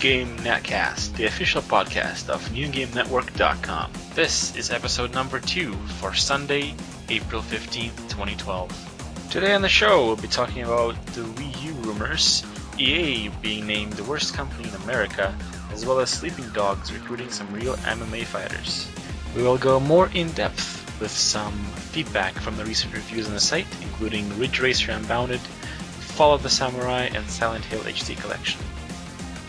[0.00, 3.92] Game Netcast, the official podcast of NewGameNetwork.com.
[4.14, 6.74] This is episode number two for Sunday,
[7.08, 9.28] April 15th, 2012.
[9.30, 12.44] Today on the show, we'll be talking about the Wii U rumors,
[12.78, 15.34] EA being named the worst company in America,
[15.72, 18.88] as well as Sleeping Dogs recruiting some real MMA fighters.
[19.34, 21.52] We will go more in depth with some
[21.92, 26.50] feedback from the recent reviews on the site, including Ridge Racer Unbounded, Fall of the
[26.50, 28.60] Samurai, and Silent Hill HD Collection.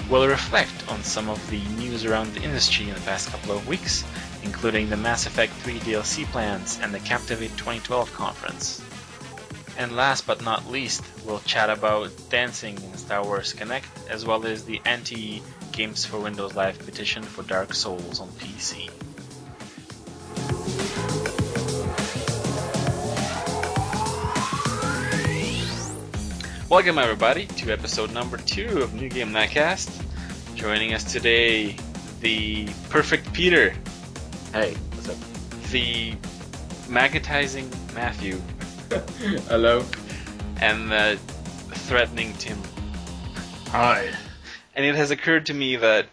[0.10, 3.68] We'll reflect on some of the news around the industry in the past couple of
[3.68, 4.06] weeks,
[4.42, 8.82] including the Mass Effect 3 DLC plans and the Captivate 2012 conference.
[9.78, 14.46] And last but not least, we'll chat about dancing in Star Wars Kinect, as well
[14.46, 18.87] as the anti Games for Windows Live petition for Dark Souls on PC.
[26.78, 29.90] Welcome everybody to episode number two of New Game Netcast.
[30.54, 31.76] Joining us today,
[32.22, 33.74] the perfect Peter,
[34.54, 35.16] Hey, what's up?
[35.72, 36.14] the
[36.88, 38.40] magnetizing Matthew,
[39.50, 39.84] Hello.
[40.62, 41.18] and the
[41.72, 42.62] threatening Tim.
[43.70, 44.12] Hi.
[44.76, 46.06] And it has occurred to me that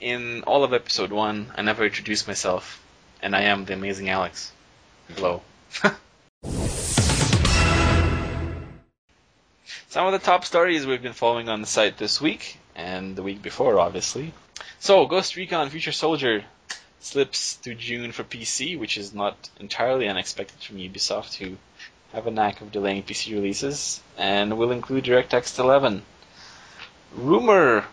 [0.00, 2.82] in all of episode one, I never introduced myself,
[3.22, 4.50] and I am the amazing Alex.
[5.14, 5.42] Hello.
[9.90, 13.22] Some of the top stories we've been following on the site this week, and the
[13.22, 14.34] week before, obviously.
[14.80, 16.44] So, Ghost Recon Future Soldier
[17.00, 21.56] slips to June for PC, which is not entirely unexpected from Ubisoft, who
[22.12, 26.02] have a knack of delaying PC releases, and will include DirectX 11.
[27.14, 27.86] Rumor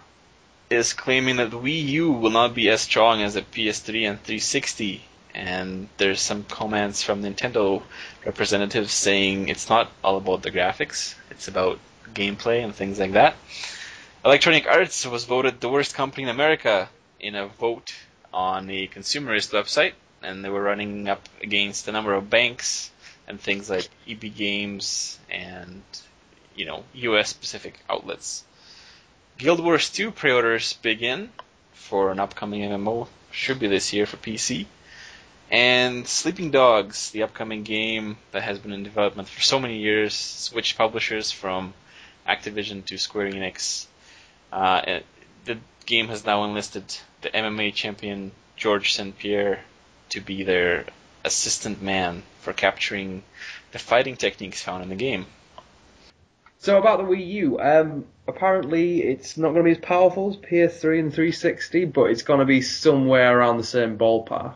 [0.69, 5.01] is claiming that Wii U will not be as strong as the PS3 and 360,
[5.35, 7.83] and there's some comments from Nintendo
[8.25, 11.77] representatives saying it's not all about the graphics, it's about
[12.13, 13.35] gameplay and things like that.
[14.23, 17.93] Electronic Arts was voted the worst company in America in a vote
[18.33, 19.91] on a consumerist website,
[20.23, 22.89] and they were running up against a number of banks
[23.27, 25.81] and things like EB Games and
[26.55, 28.45] you know US specific outlets.
[29.37, 31.29] Guild Wars 2 pre-orders begin
[31.73, 34.65] for an upcoming MMO, should be this year for PC.
[35.51, 40.13] And Sleeping Dogs, the upcoming game that has been in development for so many years,
[40.13, 41.73] switched publishers from
[42.27, 43.85] Activision to Square Enix.
[44.51, 44.99] Uh,
[45.45, 46.83] the game has now enlisted
[47.21, 49.17] the MMA champion George St.
[49.17, 49.59] Pierre
[50.09, 50.85] to be their
[51.23, 53.23] assistant man for capturing
[53.71, 55.25] the fighting techniques found in the game.
[56.59, 60.37] So about the Wii U, um, apparently it's not going to be as powerful as
[60.37, 64.55] PS3 and 360, but it's going to be somewhere around the same ballpark.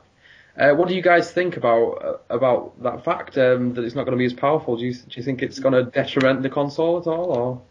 [0.58, 4.04] Uh, what do you guys think about uh, about that fact um, that it's not
[4.04, 4.76] going to be as powerful?
[4.78, 7.62] Do you do you think it's going to detriment the console at all, or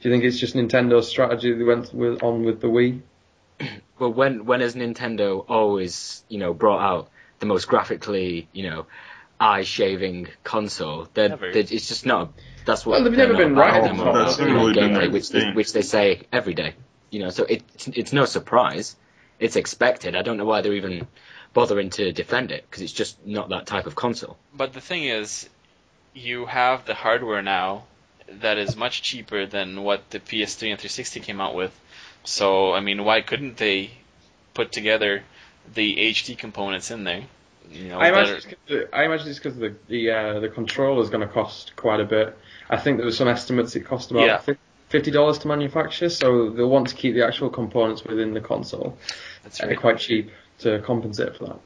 [0.00, 3.00] do you think it's just Nintendo's strategy they went with, on with the Wii?
[3.98, 7.10] well, when when has Nintendo always, you know, brought out
[7.40, 8.86] the most graphically, you know,
[9.38, 11.08] eye shaving console?
[11.12, 12.32] They're, they're- it's just not.
[12.64, 14.10] That's what Well, they've never been right anymore.
[14.10, 14.46] about That's that.
[14.46, 16.74] never really gameplay, their which they, which they say every day.
[17.10, 18.96] You know, so it, it's it's no surprise.
[19.40, 20.14] It's expected.
[20.14, 21.08] I don't know why they're even
[21.52, 24.36] bothering to defend it because it's just not that type of console.
[24.54, 25.48] But the thing is,
[26.14, 27.84] you have the hardware now
[28.40, 31.72] that is much cheaper than what the PS3 and 360 came out with.
[32.24, 33.90] So, I mean, why couldn't they
[34.54, 35.22] put together
[35.74, 37.22] the HD components in there?
[37.70, 40.40] You know, I imagine, are- it's 'cause the, I imagine it's because the the uh,
[40.40, 42.36] the controller is going to cost quite a bit.
[42.68, 44.54] I think there was some estimates it cost about Yeah.
[44.88, 48.98] fifty dollars to manufacture, so they'll want to keep the actual components within the console
[49.42, 49.78] that's uh, right.
[49.78, 50.30] quite cheap
[50.62, 51.58] to compensate for that.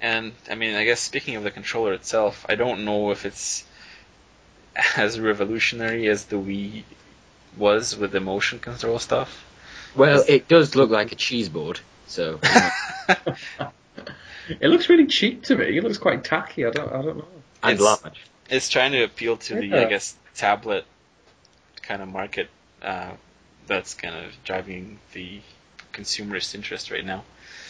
[0.00, 3.64] And I mean, I guess speaking of the controller itself, I don't know if it's
[4.96, 6.82] as revolutionary as the Wii
[7.56, 9.44] was with the motion control stuff.
[9.94, 11.80] Well, it does look like a cheese board.
[12.06, 12.38] So
[14.48, 15.76] It looks really cheap to me.
[15.76, 16.64] It looks quite tacky.
[16.64, 17.28] I don't I don't know.
[17.62, 18.20] and It's- large.
[18.48, 20.84] it's trying to appeal to the, I guess, tablet
[21.82, 22.48] kind of market
[22.82, 23.10] uh,
[23.66, 25.40] that's kind of driving the
[25.92, 27.24] consumerist interest right now.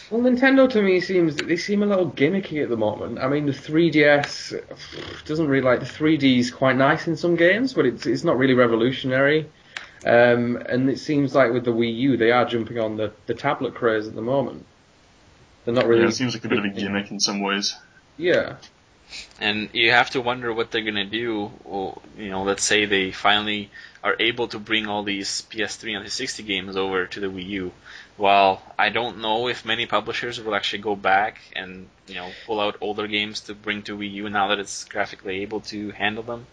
[0.09, 3.19] Well, Nintendo to me seems they seem a little gimmicky at the moment.
[3.19, 7.73] I mean, the 3DS doesn't really like the 3D is quite nice in some games,
[7.73, 9.49] but it's it's not really revolutionary.
[10.05, 13.33] Um, and it seems like with the Wii U, they are jumping on the, the
[13.33, 14.65] tablet craze at the moment.
[15.65, 16.03] They're not really.
[16.03, 17.75] Yeah, it seems like a bit of a gimmick in some ways.
[18.15, 18.55] Yeah.
[19.39, 21.51] And you have to wonder what they're gonna do.
[21.65, 23.71] Or, you know, let's say they finally
[24.03, 27.71] are able to bring all these PS3 and 360 games over to the Wii U.
[28.17, 32.59] While I don't know if many publishers will actually go back and you know pull
[32.59, 36.23] out older games to bring to Wii U now that it's graphically able to handle
[36.23, 36.47] them.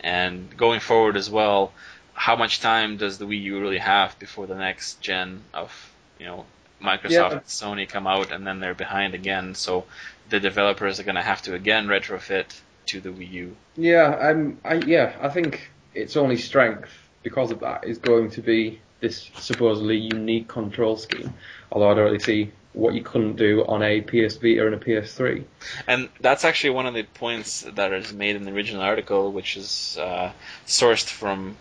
[0.00, 1.72] And going forward as well,
[2.14, 5.70] how much time does the Wii U really have before the next gen of
[6.18, 6.46] you know
[6.82, 7.32] Microsoft Yeah.
[7.32, 9.54] and Sony come out, and then they're behind again.
[9.54, 9.84] So
[10.30, 12.46] the developers are going to have to again retrofit
[12.86, 13.56] to the Wii U.
[13.76, 16.90] Yeah, um, I, yeah, I think its only strength
[17.22, 21.32] because of that is going to be this supposedly unique control scheme.
[21.70, 24.78] Although I don't really see what you couldn't do on a PS Vita and a
[24.78, 25.44] PS3.
[25.86, 29.56] And that's actually one of the points that is made in the original article, which
[29.56, 30.32] is uh,
[30.66, 31.56] sourced from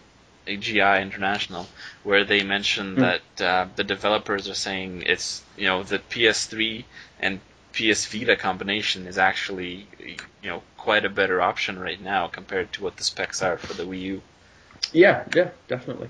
[0.48, 1.68] AGI International,
[2.04, 3.01] where they mention Hmm.
[3.01, 6.86] that uh, the developers are saying it's you know the PS3
[7.19, 7.39] and
[7.74, 12.84] PS Vita combination is actually you know quite a better option right now compared to
[12.84, 14.22] what the specs are for the Wii U.
[14.92, 16.10] Yeah, yeah, definitely.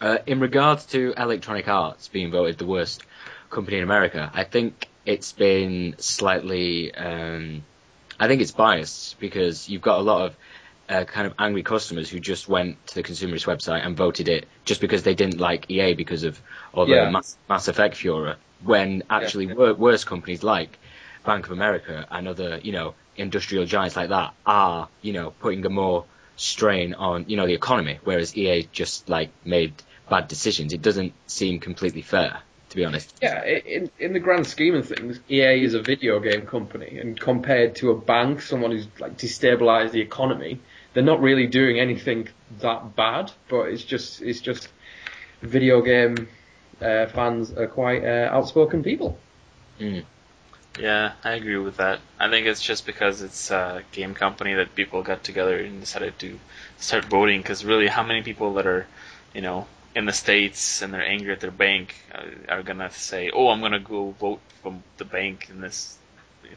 [0.00, 3.02] Uh, in regards to Electronic Arts being voted the worst
[3.50, 6.94] company in America, I think it's been slightly.
[6.94, 7.64] Um,
[8.18, 10.36] I think it's biased because you've got a lot of
[10.88, 14.46] uh, kind of angry customers who just went to the consumerist website and voted it
[14.64, 16.40] just because they didn't like EA because of
[16.72, 17.10] all the Yeah.
[17.10, 18.36] Mass, Mass Effect furor.
[18.62, 19.54] When actually Yeah.
[19.54, 20.78] wor- worse companies like
[21.24, 25.64] Bank of America and other, you know, industrial giants like that are, you know, putting
[25.66, 26.04] a more
[26.36, 29.74] strain on, you know, the economy, whereas EA just like made
[30.08, 30.72] bad decisions.
[30.72, 32.40] It doesn't seem completely fair,
[32.70, 33.14] to be honest.
[33.22, 37.18] Yeah, in in the grand scheme of things, EA is a video game company, and
[37.18, 40.60] compared to a bank, someone who's like destabilized the economy,
[40.94, 42.28] they're not really doing anything
[42.60, 43.32] that bad.
[43.48, 44.68] But it's just it's just
[45.42, 46.28] video game
[46.80, 49.18] uh, fans are quite uh, outspoken people.
[50.78, 52.00] Yeah, I agree with that.
[52.18, 56.18] I think it's just because it's a game company that people got together and decided
[56.20, 56.38] to
[56.78, 57.40] start voting.
[57.40, 58.86] Because really, how many people that are,
[59.34, 63.30] you know, in the states and they're angry at their bank uh, are gonna say,
[63.30, 65.96] "Oh, I'm gonna go vote from the bank in this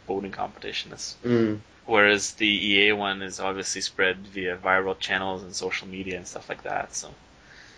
[0.07, 1.15] voting competition." This.
[1.23, 1.59] Mm.
[1.85, 6.49] Whereas the EA one is obviously spread via viral channels and social media and stuff
[6.49, 6.93] like that.
[6.93, 7.09] So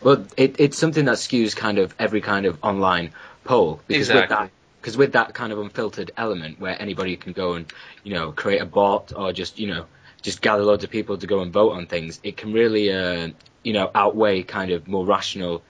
[0.02, 3.12] Well, it, it's something that skews kind of every kind of online
[3.44, 4.36] poll because with Exactly.
[4.48, 4.52] that
[4.82, 7.72] because with that kind of unfiltered element where anybody can go and
[8.04, 9.88] you know create a bot or just you know
[10.24, 13.30] just gather loads of people to go and vote on things, it can really uh,
[13.64, 15.64] you know outweigh kind of more rational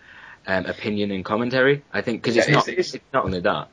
[0.47, 1.85] um, opinion and commentary.
[1.91, 3.71] I think because it's Yeah, not it's- it's- it's not only that.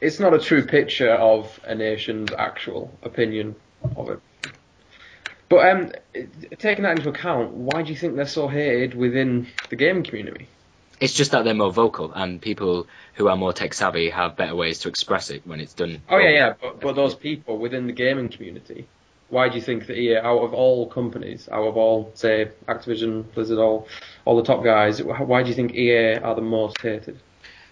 [0.00, 3.56] It's not a true picture of a nation's actual opinion
[3.96, 4.20] of it.
[5.50, 5.92] But um,
[6.58, 10.48] taking that into account, why do you think they're so hated within the gaming community?
[11.00, 14.54] It's just that they're more vocal and people who are more tech savvy have better
[14.54, 16.02] ways to express it when it's done.
[16.08, 18.86] Oh yeah, yeah, but, but those people within the gaming community,
[19.28, 23.32] why do you think that EA, out of all companies, out of all, say, Activision,
[23.32, 23.88] Blizzard, all,
[24.24, 27.18] all the top guys, why do you think EA are the most hated?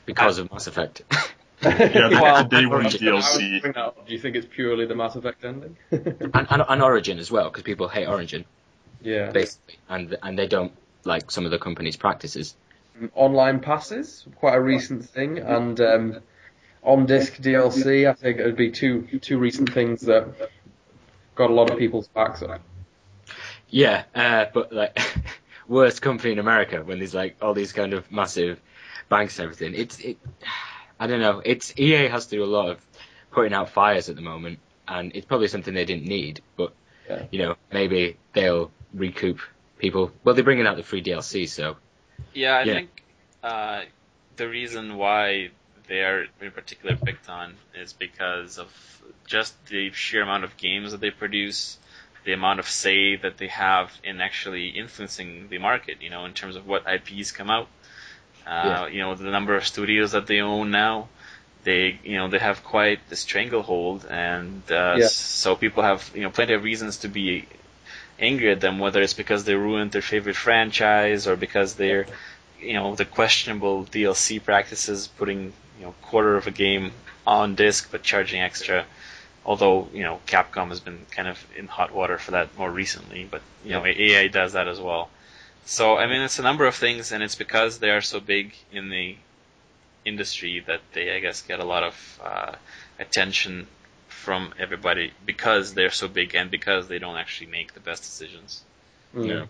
[0.07, 1.03] because of Mass Effect.
[1.61, 1.75] Yeah,
[2.09, 3.61] the, Well, the day one DLC.
[3.61, 4.07] bring up.
[4.07, 5.77] Do you think it's purely the Mass Effect ending?
[5.91, 8.45] and, and, and Origin as well, because people hate Origin
[9.03, 9.31] yeah.
[9.31, 10.73] basically, and and they don't
[11.05, 12.55] like some of the company's practices.
[13.15, 16.17] Online passes, quite a recent thing, and um,
[16.83, 20.51] on disc DLC, I think it would be two two recent things that
[21.35, 22.61] got a lot of people's backs up.
[23.69, 24.99] Yeah, uh, but like
[25.69, 28.61] worst company in America when there's like all these kind of massive
[29.09, 29.75] banks and everything.
[29.75, 30.19] It's it,
[30.99, 31.43] I don't know.
[31.45, 32.87] It's EA has to do a lot of
[33.31, 36.41] putting out fires at the moment, and it's probably something they didn't need.
[36.57, 36.73] But
[37.09, 37.25] Yeah.
[37.31, 39.41] you know, maybe they'll recoup
[39.79, 40.11] people.
[40.25, 41.77] Well, they're bringing out the free DLC, so
[42.35, 42.75] Yeah, I Yeah.
[42.75, 43.03] think
[43.43, 43.83] uh,
[44.37, 45.51] the reason why
[45.89, 48.69] they are in particular picked on is because of
[49.27, 51.79] just the sheer amount of games that they produce,
[52.25, 56.03] the amount of say that they have in actually influencing the market.
[56.03, 57.69] You know, in terms of what IPs come out.
[58.47, 58.87] Uh, Yeah.
[58.89, 61.09] You know, the number of studios that they own now.
[61.65, 65.07] They, you know, they have quite the stranglehold, and uh, Yeah.
[65.09, 67.47] so people have, you know, plenty of reasons to be
[68.21, 72.07] angry at them, whether it's because they ruined their favorite franchise or because they're,
[72.61, 76.93] you know, the questionable DLC practices, putting, you know, quarter of a game
[77.27, 78.85] on disc but charging extra.
[79.45, 83.27] Although, you know, Capcom has been kind of in hot water for that more recently,
[83.31, 85.09] but, you know, EA does that as well.
[85.65, 88.55] So, I mean, it's a number of things, and it's because they are so big
[88.73, 89.17] in the
[90.05, 92.53] industry that they, I guess, get a lot of uh,
[92.99, 93.67] attention
[94.29, 98.63] from everybody because they're so big and because they don't actually make the best decisions.
[99.15, 99.27] Mm.
[99.27, 99.47] Yeah.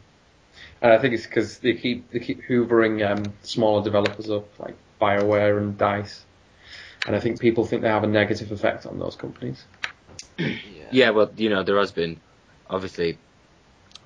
[0.81, 4.77] And I think it's because they keep they keep hoovering um, smaller developers up, like
[5.01, 6.25] Bioware and Dice,
[7.05, 9.65] and I think people think they have a negative effect on those companies.
[10.93, 12.21] Yeah, well, you know, there has been
[12.71, 13.19] obviously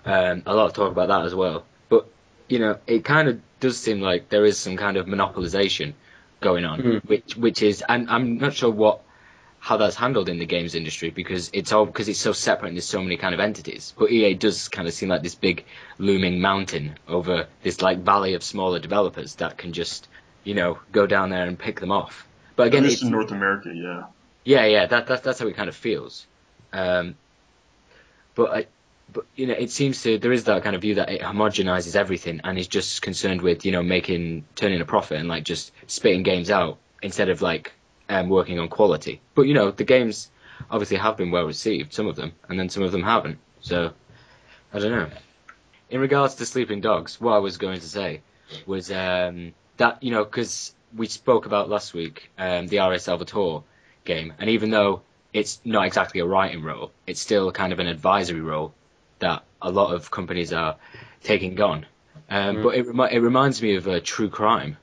[0.07, 1.67] um, a lot of talk about that as well.
[1.91, 2.07] But
[2.49, 5.93] you know, it kind of does seem like there is some kind of monopolization
[6.41, 7.05] going on, Mhm.
[7.05, 9.03] which which is, and I'm not sure what
[9.63, 12.77] how that's handled in the games industry because it's all because it's so separate and
[12.77, 13.95] there's so many kind of entities.
[13.97, 15.65] But EA does kind of seem like this big
[15.99, 20.09] looming mountain over this like valley of smaller developers that can just
[20.43, 22.27] you know go down there and pick them off.
[22.57, 24.07] But again, it's, in North America, yeah.
[24.45, 26.27] yeah, yeah, that, that that's how it kind of feels.
[26.73, 27.15] Um,
[28.35, 28.67] but I,
[29.13, 31.95] but you know, it seems to there is that kind of view that it homogenizes
[31.95, 35.71] everything and is just concerned with you know making turning a profit and like just
[35.87, 37.73] spitting games out instead of like
[38.09, 39.21] um, working on quality.
[39.35, 40.31] But you know, the games
[40.71, 43.39] obviously have been well received, some of them, and then some of them haven't.
[43.61, 43.93] So
[44.73, 45.11] I don't know.
[45.91, 48.23] In regards to Sleeping Dogs, what I was going to say
[48.67, 53.65] was um, that you know because we spoke about last week um, the RA Salvatore
[54.05, 57.87] game, and even though it's not exactly a writing role, it's still kind of an
[57.87, 58.75] advisory role
[59.21, 60.77] that a lot of companies are
[61.23, 61.87] taking on.
[62.29, 62.63] Um, Mm.
[62.63, 62.75] But
[63.11, 64.77] it, it reminds me of uh, True Crime,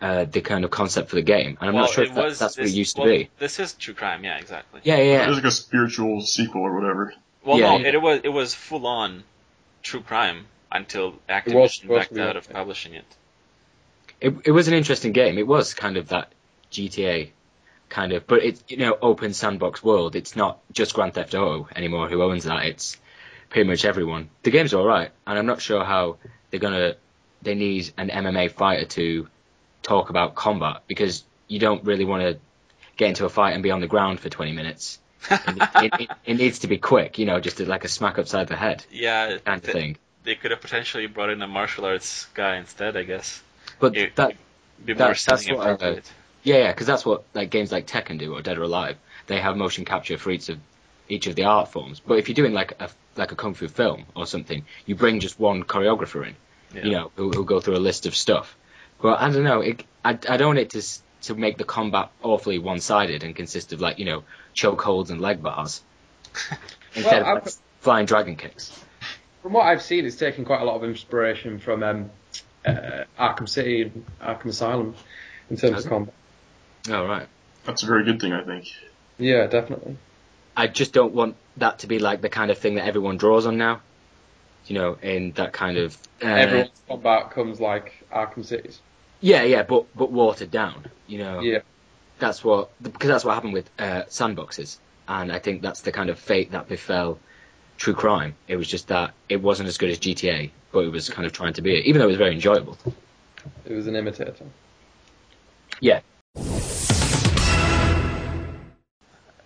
[0.00, 2.24] uh, the kind of concept for the game, and I'm well, not sure if that,
[2.24, 3.28] was that's what it used to be.
[3.38, 4.80] This is true crime, yeah, exactly.
[4.82, 7.12] Yeah, yeah, It was like a spiritual sequel or whatever.
[7.44, 7.88] Well, Yeah, no, yeah.
[7.88, 9.24] it was it was full on
[9.82, 12.56] true crime until was Activision supposed to backed be, out of yeah.
[12.56, 13.04] publishing it.
[14.20, 15.38] It, it was an interesting game.
[15.38, 16.32] It was kind of that
[16.70, 17.30] GTA
[17.88, 20.16] kind of, but it's you know open sandbox world.
[20.16, 22.64] It's not just Grand Theft Auto anymore who owns that.
[22.64, 22.96] It's
[23.50, 24.30] pretty much everyone.
[24.42, 26.16] The game's all right, and I'm not sure how
[26.50, 26.94] they're gonna.
[27.42, 29.28] They need an MMA fighter to
[29.82, 32.38] talk about combat because you don't really want to
[32.96, 34.98] get into a fight and be on the ground for 20 minutes.
[35.30, 38.56] it, it, it, needs to be quick, you know, just like a smack upside the
[38.56, 39.96] head yeah, kind of th- thing.
[40.24, 43.42] they could have potentially brought in a martial arts guy instead, I guess.
[43.78, 44.34] But It- that
[44.82, 46.00] Be That- that's what I-.
[46.42, 48.96] Yeah, yeah, because that's what like games like Tekken do or Dead or Alive.
[49.26, 50.58] They have motion capture for each of
[51.06, 52.00] each of the art forms.
[52.00, 55.20] But if you're doing like a like a kung fu film or something, you bring
[55.20, 56.34] just one choreographer in,
[56.74, 56.84] Yeah.
[56.84, 58.56] you know, who who'll go through a list of stuff.
[59.02, 59.60] But I don't know.
[59.60, 60.82] It, I I don't want it to
[61.22, 65.20] to make the combat awfully one sided and consist of like you know chokeholds and
[65.20, 65.82] leg bars
[66.94, 68.72] instead Well, of like, flying dragon kicks.
[69.42, 72.10] From what I've seen, it's taken quite a lot of inspiration from um,
[72.66, 74.94] uh, Arkham City and Arkham Asylum
[75.48, 75.94] in terms Has of it?
[75.94, 76.14] combat.
[76.90, 77.26] Oh right.
[77.64, 78.66] That's a very good thing, I think.
[79.18, 79.96] Yeah, definitely.
[80.56, 83.46] I just don't want that to be like the kind of thing that everyone draws
[83.46, 83.80] on now.
[84.66, 88.80] You know, in that kind of uh, Everyone's combat comes like Arkham City's.
[89.20, 90.86] Yeah, yeah, but but watered down.
[91.06, 91.60] You know, Yeah.
[92.18, 96.10] that's what because that's what happened with uh, sandboxes, and I think that's the kind
[96.10, 97.18] of fate that befell
[97.76, 98.34] True Crime.
[98.48, 101.32] It was just that it wasn't as good as GTA, but it was kind of
[101.32, 102.78] trying to be it, even though it was very enjoyable.
[103.64, 104.46] It was an imitator.
[105.80, 106.00] Yeah,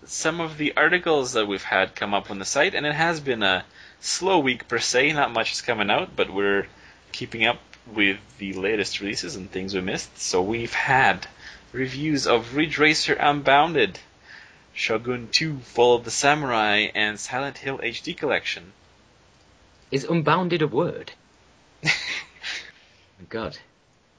[0.07, 3.21] some of the articles that we've had come up on the site, and it has
[3.21, 3.65] been a
[4.01, 5.13] slow week per se.
[5.13, 6.67] Not much is coming out, but we're
[7.13, 10.19] keeping up with the latest releases and things we missed.
[10.19, 11.27] So we've had
[11.73, 13.99] reviews of Ridge Racer Unbounded,
[14.73, 18.73] Shogun 2, Fall of the Samurai, and Silent Hill HD Collection.
[19.91, 21.13] is unbounded a word?
[21.85, 21.91] oh
[23.19, 23.59] my God,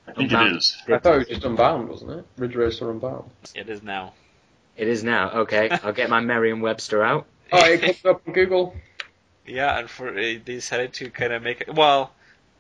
[0.08, 0.54] I think Unbound.
[0.54, 0.78] it is.
[0.88, 2.26] I thought it was just Unbound, wasn't it?
[2.38, 3.30] Ridge Racer Unbound.
[3.56, 4.14] It is now.
[4.78, 5.32] it is now.
[5.42, 7.26] Okay, I'll get my Merriam-Webster out.
[7.52, 8.76] Oh, it comes up on Google.
[9.48, 12.12] Yeah, and for uh, they decided to kind of make it well,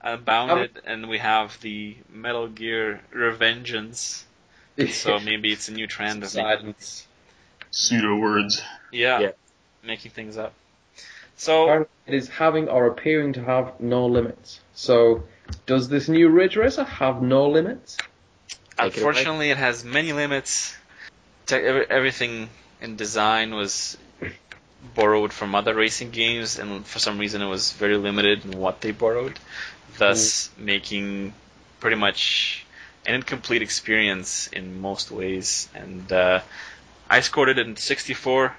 [0.05, 0.81] Uh, Unbounded, oh.
[0.85, 4.24] and we have the Metal Gear Revengeance.
[4.91, 6.75] So maybe it's a new trend of making,
[7.71, 8.62] Pseudo words.
[8.91, 9.31] yeah, Yeah.
[9.83, 10.53] making things up.
[11.38, 14.59] So It is having or appearing to have no limits.
[14.74, 15.24] So,
[15.65, 17.97] does this new Ridge Racer have no limits?
[18.77, 20.75] It unfortunately, it has many limits.
[21.50, 22.50] Everything
[22.81, 23.97] in design was
[24.93, 28.81] borrowed from other racing games, and for some reason, it was very limited in what
[28.81, 29.39] they borrowed,
[29.98, 31.34] thus making
[31.80, 32.65] pretty much
[33.06, 35.70] an incomplete experience in most ways.
[35.74, 36.42] And uh,
[37.10, 38.56] I scored it in 64,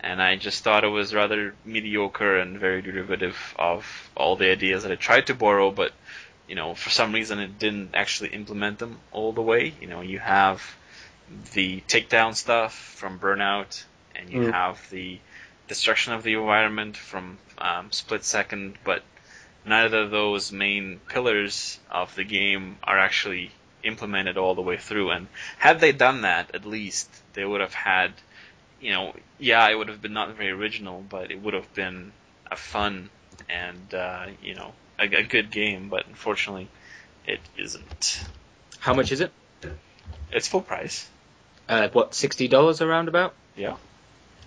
[0.00, 4.82] and I just thought it was rather mediocre and very derivative of all the ideas
[4.82, 5.92] that I tried to borrow, but
[6.48, 9.72] you know, for some reason it didn't actually implement them all the way.
[9.80, 10.62] You know, you have
[11.54, 13.82] the takedown stuff from Burnout,
[14.14, 14.50] and you Mm.
[14.52, 15.18] have the
[15.68, 19.02] destruction of the environment from um, Split Second, but
[19.64, 23.50] neither of those main pillars of the game are actually
[23.84, 25.10] implemented all the way through.
[25.10, 25.28] And
[25.58, 28.12] had they done that, at least they would have had,
[28.80, 32.12] you know, yeah, it would have been not very original, but it would have been
[32.50, 33.10] a fun
[33.48, 35.88] and uh, you know a, a good game.
[35.88, 36.68] But unfortunately,
[37.26, 38.24] it isn't.
[38.78, 39.32] How much is it?
[40.30, 41.08] It's full price.
[41.68, 43.34] Uh, what sixty dollars around about?
[43.56, 43.76] Yeah.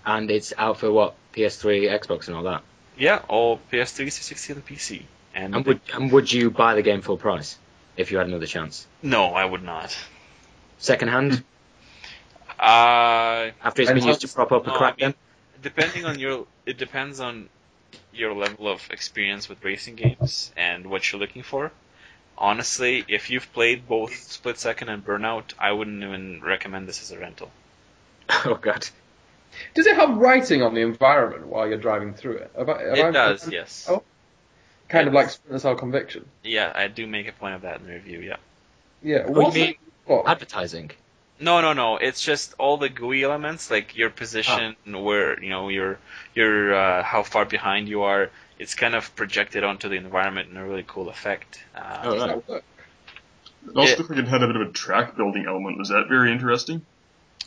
[0.06, 2.62] And it's out for what PS3, Xbox, and all that.
[2.98, 5.02] Yeah, or PS3, 360, and PC.
[5.34, 7.58] And, And would and would you buy the game full price
[7.98, 8.88] if you had another chance?
[9.02, 9.96] no, I would not.
[10.78, 11.44] Second hand?
[12.60, 15.16] Uh, After it's been used to prop up a no, crack I mean- gun?
[15.62, 17.50] depending on your, it depends on
[18.14, 21.72] your level of experience with racing games and what you're looking for.
[22.38, 27.12] Honestly, if you've played both Split Second and Burnout, I wouldn't even recommend this as
[27.12, 27.52] a rental.
[28.46, 28.88] Oh god.
[29.74, 32.52] Does it have writing on the environment while you're driving through it?
[32.58, 33.88] Have I- have I- It does, yes.
[33.90, 34.04] Oh.
[34.90, 36.26] Kind of It's- like Splinter Cell Conviction.
[36.44, 38.20] Yeah, I do make a point of that in the review.
[38.20, 38.36] Yeah.
[39.02, 39.26] Yeah.
[39.28, 39.74] What do you mean?
[39.74, 40.30] it for?
[40.30, 40.92] Advertising.
[41.40, 41.98] No, no, no.
[41.98, 45.98] It's just all the GUI elements, like your position, where you know your
[46.34, 48.30] your uh, how far behind you are.
[48.58, 51.62] It's kind of projected onto the environment in a really cool effect.
[51.76, 52.28] Uh, Oh, Does right.
[52.30, 52.64] that work?
[53.68, 53.98] It also Yeah.
[53.98, 55.78] looked like it had a bit of a track building element.
[55.78, 56.86] Was that very interesting?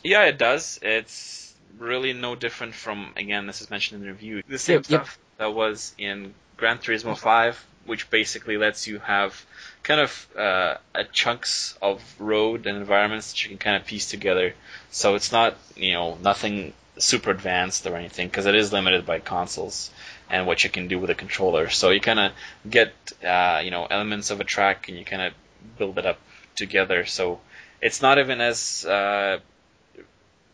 [0.03, 0.77] Yeah, it does.
[0.83, 3.47] It's really no different from again.
[3.47, 4.43] This is mentioned in the review.
[4.47, 5.01] The same Yep, yep.
[5.05, 9.45] stuff that was in Gran Turismo 5, which basically lets you have
[9.83, 14.09] kind of uh, a chunks of road and environments that you can kind of piece
[14.09, 14.53] together.
[14.91, 19.19] So it's not you know nothing super advanced or anything because it is limited by
[19.19, 19.89] consoles
[20.29, 21.69] and what you can do with a controller.
[21.69, 22.31] So you kind of
[22.69, 25.33] get uh, you know elements of a track and you kind of
[25.77, 26.19] build it up
[26.55, 27.05] together.
[27.05, 27.39] So
[27.81, 29.39] it's not even as uh,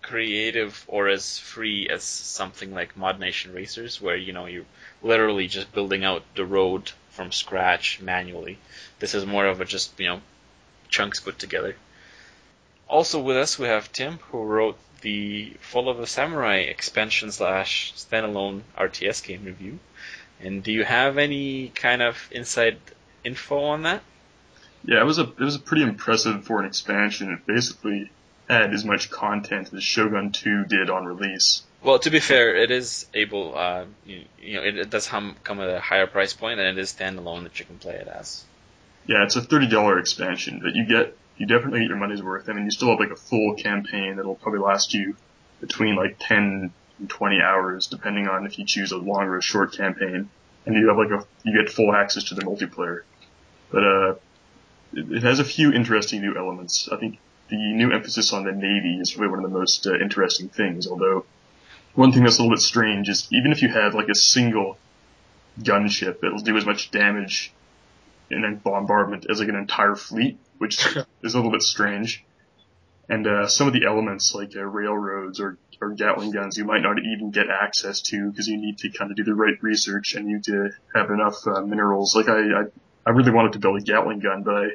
[0.06, 4.66] creative or as free as something like ModNation Racers, where you know you're
[5.02, 8.58] literally just building out the road from scratch manually.
[9.00, 10.22] This is more of a just you know
[10.90, 11.76] chunks put together.
[12.88, 17.94] Also with us we have Tim, who wrote the Fall of the Samurai expansion slash
[17.96, 19.80] standalone RTS game review.
[20.40, 22.78] And do you have any kind of inside
[23.24, 24.04] info on that?
[24.84, 27.32] Yeah, it was a it was pretty impressive for an expansion.
[27.32, 28.12] It basically
[28.50, 31.64] had as much content as Shogun 2 did on release.
[31.84, 33.56] Well, to be fair, it is able.
[33.56, 36.68] Uh, you, you know, it, it does hum, come at a higher price point, and
[36.68, 38.44] it is standalone that you can play it as.
[39.06, 42.50] Yeah, it's a thirty dollar expansion, but you get you definitely get your money's worth.
[42.50, 45.16] I mean, you still have like a full campaign that'll probably last you
[45.62, 49.44] between like ten and twenty hours, depending on if you choose a long or a
[49.44, 50.30] short campaign.
[50.66, 53.04] And you have like a you get full access to the multiplayer.
[53.70, 54.16] But uh,
[54.94, 56.90] it, it has a few interesting new elements.
[56.92, 59.96] I think the new emphasis on the navy is really one of the most uh,
[59.96, 60.88] interesting things.
[60.88, 61.26] Although
[61.94, 64.78] one thing that's a little bit strange is even if you have like a single
[65.60, 67.54] gunship, it'll do as much damage
[68.30, 70.86] in a bombardment as like an entire fleet, which
[71.24, 72.24] is a little bit strange.
[73.08, 76.82] And uh, some of the elements, like uh, railroads or, or Gatling guns, you might
[76.82, 80.16] not even get access to because you need to kind of do the right research
[80.16, 82.16] and you need to have enough uh, minerals.
[82.16, 82.64] Like I, I,
[83.06, 84.68] I really wanted to build a Gatling gun, but I,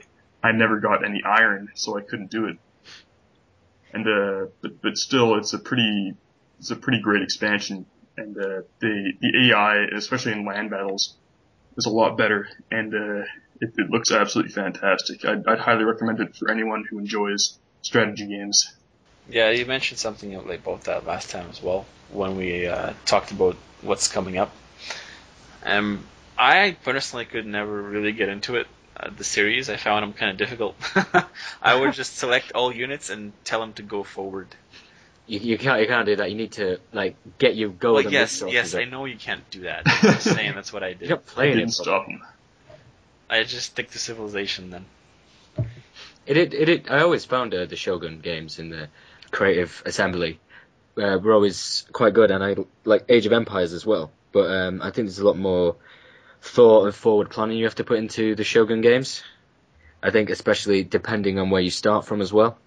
[0.42, 2.56] I never got any iron, so I couldn't do it.
[3.92, 6.14] And uh, but but still, it's a pretty,
[6.58, 7.86] it's a pretty great expansion.
[8.16, 11.16] And uh, the the AI, especially in land battles,
[11.76, 13.24] is a lot better, and uh,
[13.60, 15.24] it, it looks absolutely fantastic.
[15.24, 18.66] I'd, I'd highly recommend it for anyone who enjoys strategy games.
[19.28, 23.56] Yeah, you mentioned something about that last time as well when we uh, talked about
[23.82, 24.52] what's coming up.
[25.64, 28.66] Um, I personally could never really get into it.
[29.00, 30.76] Uh, the series I found them kind of difficult.
[31.62, 34.48] I would just select all units and tell them to go forward.
[35.26, 36.30] You, you can't you can't do that.
[36.30, 38.04] You need to like get you gold.
[38.04, 39.82] Well, yes, yes, I know you can't do that.
[39.86, 41.10] I'm just saying that's what I You're did.
[41.10, 41.72] not I playing didn't it.
[41.72, 42.22] stop him.
[43.30, 44.84] I just stick to civilization then.
[46.26, 48.88] It, it, it, it I always found uh, the Shogun games in the
[49.30, 50.40] Creative Assembly
[50.96, 54.10] uh, were always quite good, and I like Age of Empires as well.
[54.32, 55.76] But um, I think there's a lot more
[56.42, 59.22] thought and forward planning you have to put into the Shogun games.
[60.02, 62.58] I think especially depending on where you start from as well.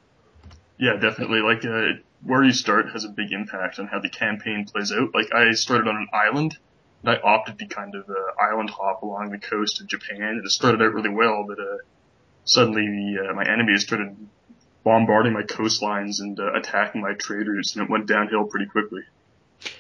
[0.78, 1.40] Yeah, definitely.
[1.40, 5.10] Like, uh, where you start has a big impact on how the campaign plays out.
[5.14, 6.58] Like, I started on an island,
[7.02, 10.46] and I opted to kind of uh, island hop along the coast of Japan, and
[10.46, 11.78] it started out really well, but uh,
[12.46, 14.16] suddenly the, uh, my enemies started
[14.84, 19.02] bombarding my coastlines and uh, attacking my traders, and it went downhill pretty quickly.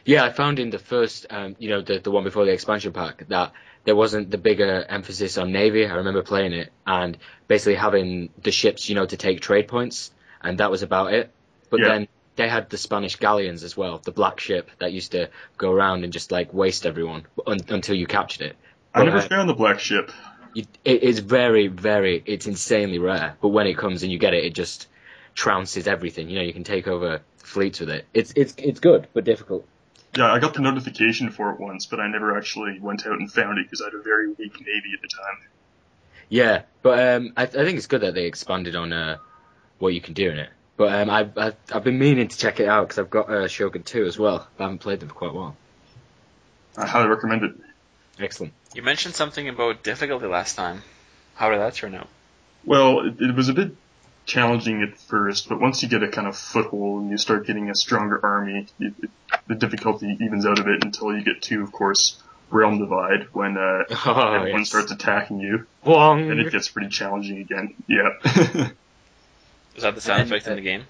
[0.06, 2.94] Yeah, I found in the first, um, you know, the the one before the expansion
[2.94, 3.52] pack that
[3.86, 5.86] there wasn't the bigger emphasis on navy.
[5.86, 7.18] I remember playing it and
[7.48, 11.32] basically having the ships, you know, to take trade points, and that was about it.
[11.70, 11.90] But Yeah.
[11.90, 15.72] then they had the Spanish galleons as well, the black ship that used to go
[15.72, 18.56] around and just like waste everyone un- until you captured it.
[18.94, 20.12] I never uh, found the black ship.
[20.54, 23.36] you, it is very, very, it's insanely rare.
[23.42, 24.88] But when it comes and you get it, it just
[25.36, 26.30] trounces everything.
[26.30, 28.06] You know, you can take over fleets with it.
[28.14, 29.68] It's it's it's good, but difficult.
[30.16, 33.32] Yeah, I got the notification for it once, but I never actually went out and
[33.32, 35.48] found it because I had a very weak navy at the time.
[36.30, 39.18] Yeah, but um, I, I think it's good that they expanded on uh,
[39.80, 40.50] what you can do in it.
[40.78, 43.48] But um, I've, I've I've been meaning to check it out because I've got uh,
[43.48, 44.48] Shogun 2 as well.
[44.58, 45.56] I haven't played them for quite a while.
[46.78, 47.56] I highly recommend it.
[48.20, 48.54] Excellent.
[48.74, 50.82] You mentioned something about difficulty last time.
[51.36, 52.08] How did that turn out?
[52.66, 53.76] Well, it, it was a bit
[54.26, 57.70] challenging at first, but once you get a kind of foothold and you start getting
[57.70, 59.10] a stronger army, it, it,
[59.48, 63.58] the difficulty evens out a bit until you get to, of course, Realm Divide when
[63.58, 64.70] uh, Oh, everyone yes.
[64.70, 66.30] starts attacking you, Wong.
[66.32, 67.74] and it gets pretty challenging again.
[67.88, 68.10] Yeah.
[69.76, 70.84] Is that the sound And, effect in the game?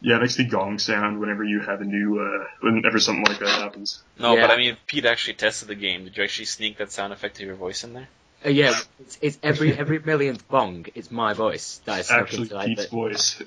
[0.00, 3.38] yeah, it makes the gong sound whenever you have a new, uh, whenever something like
[3.40, 4.02] that happens.
[4.18, 4.42] No, Yeah.
[4.46, 6.04] but I mean, Pete actually tested the game.
[6.04, 8.08] Did you actually sneak that sound effect of your voice in there?
[8.44, 10.86] Uh, yeah, it's, it's every every millionth bong.
[10.94, 13.42] It's my voice that is snuck Actually, into like Pete's the voice.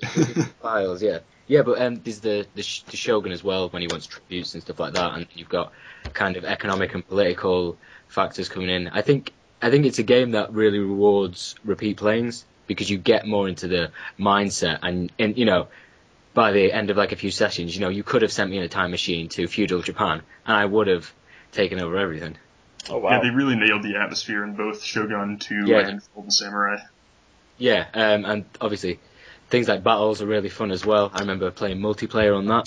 [0.62, 1.02] files.
[1.02, 4.06] Yeah, yeah, but um, there's the the, sh- the shogun as well when he wants
[4.06, 5.72] tributes and stuff like that, and you've got
[6.14, 7.76] kind of economic and political
[8.08, 8.88] factors coming in.
[8.88, 9.32] I think
[9.62, 13.68] I think it's a game that really rewards repeat playings because you get more into
[13.68, 15.68] the mindset and and you know.
[16.34, 18.58] By the end of like a few sessions, you know, you could have sent me
[18.58, 21.12] in a time machine to feudal Japan, and I would have
[21.50, 22.36] taken over everything.
[22.90, 25.88] Oh Yeah, they really nailed the atmosphere in both Shogun 2 Yeah.
[25.88, 26.78] and Golden Samurai.
[27.58, 29.00] Yeah, um, and obviously
[29.50, 31.10] things like battles are really fun as well.
[31.12, 32.64] I remember playing multiplayer on that,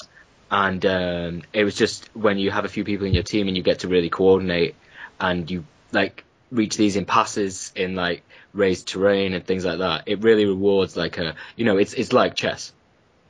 [0.50, 3.56] and um, it was just when you have a few people in your team and
[3.56, 4.76] you get to really coordinate,
[5.20, 10.04] and you like reach these impasses in like raised terrain and things like that.
[10.08, 12.74] It really rewards like a you know it's it's like chess,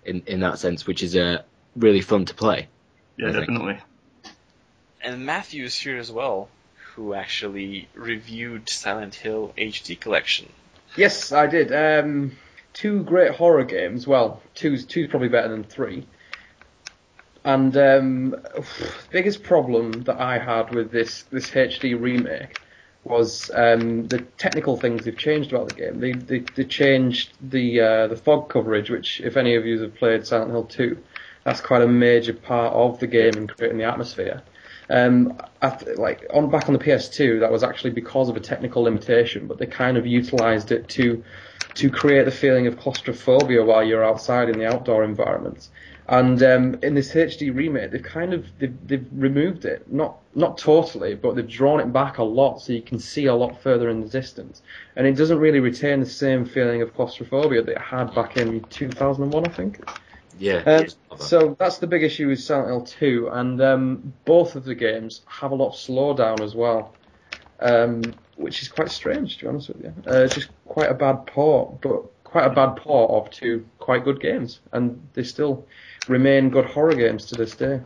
[0.04, 1.44] in in that sense, which is uh,
[1.76, 2.67] really fun to play.
[3.17, 3.78] Yeah, definitely.
[5.04, 6.50] And Matthew is here as well,
[7.02, 10.48] who actually reviewed Silent Hill HD Collection.
[10.96, 11.72] Yes, I did.
[11.74, 12.34] Um,
[12.74, 14.06] two great horror games.
[14.06, 16.06] Well, two's two's probably better than three.
[17.44, 18.36] And um,
[19.10, 22.60] biggest problem that I had with this this HD remake
[23.04, 26.00] was um, the technical things they've changed about the game.
[26.00, 29.96] They they, they changed the uh, the fog coverage, which if any of you have
[29.96, 30.98] played Silent Hill 2,
[31.46, 34.44] that's quite a major part of the game in creating the atmosphere.
[34.91, 35.39] Um,
[35.95, 39.58] like on back on the PS2, that was actually because of a technical limitation, but
[39.58, 41.23] they kind of utilised it to
[41.75, 45.69] to create the feeling of claustrophobia while you're outside in the outdoor environments.
[46.10, 50.58] And um, in this HD remake, they've kind of they've, they've removed it, not not
[50.58, 53.89] totally, but they've drawn it back a lot so you can see a lot further
[53.89, 54.62] in the distance,
[54.97, 58.62] and it doesn't really retain the same feeling of claustrophobia that it had back in
[58.65, 59.80] 2001, I think.
[60.41, 60.63] Yeah.
[60.65, 64.73] Um, so that's the big issue with Silent Hill 2, and um, both of the
[64.73, 66.95] games have a lot of slowdown as well,
[67.60, 68.01] um,
[68.38, 69.93] which is quite strange, to be honest with you.
[70.06, 74.19] Uh, just quite a bad port, but quite a bad port of two quite good
[74.19, 75.67] games, and they still
[76.08, 77.80] remain good horror games to this day.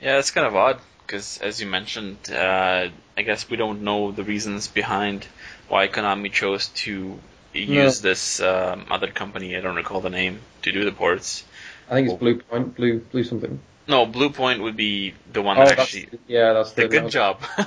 [0.00, 4.12] Yeah, it's kind of odd because, as you mentioned, uh, I guess we don't know
[4.12, 5.26] the reasons behind
[5.68, 7.18] why Konami chose to
[7.52, 9.56] use this um, other company.
[9.56, 11.44] I don't recall the name to do the ports.
[11.88, 13.60] I think it's Bluepoint, Blue Blue something.
[13.88, 17.10] No, Bluepoint would be the one Oh, that that's, actually yeah, that's the the good
[17.10, 17.40] job.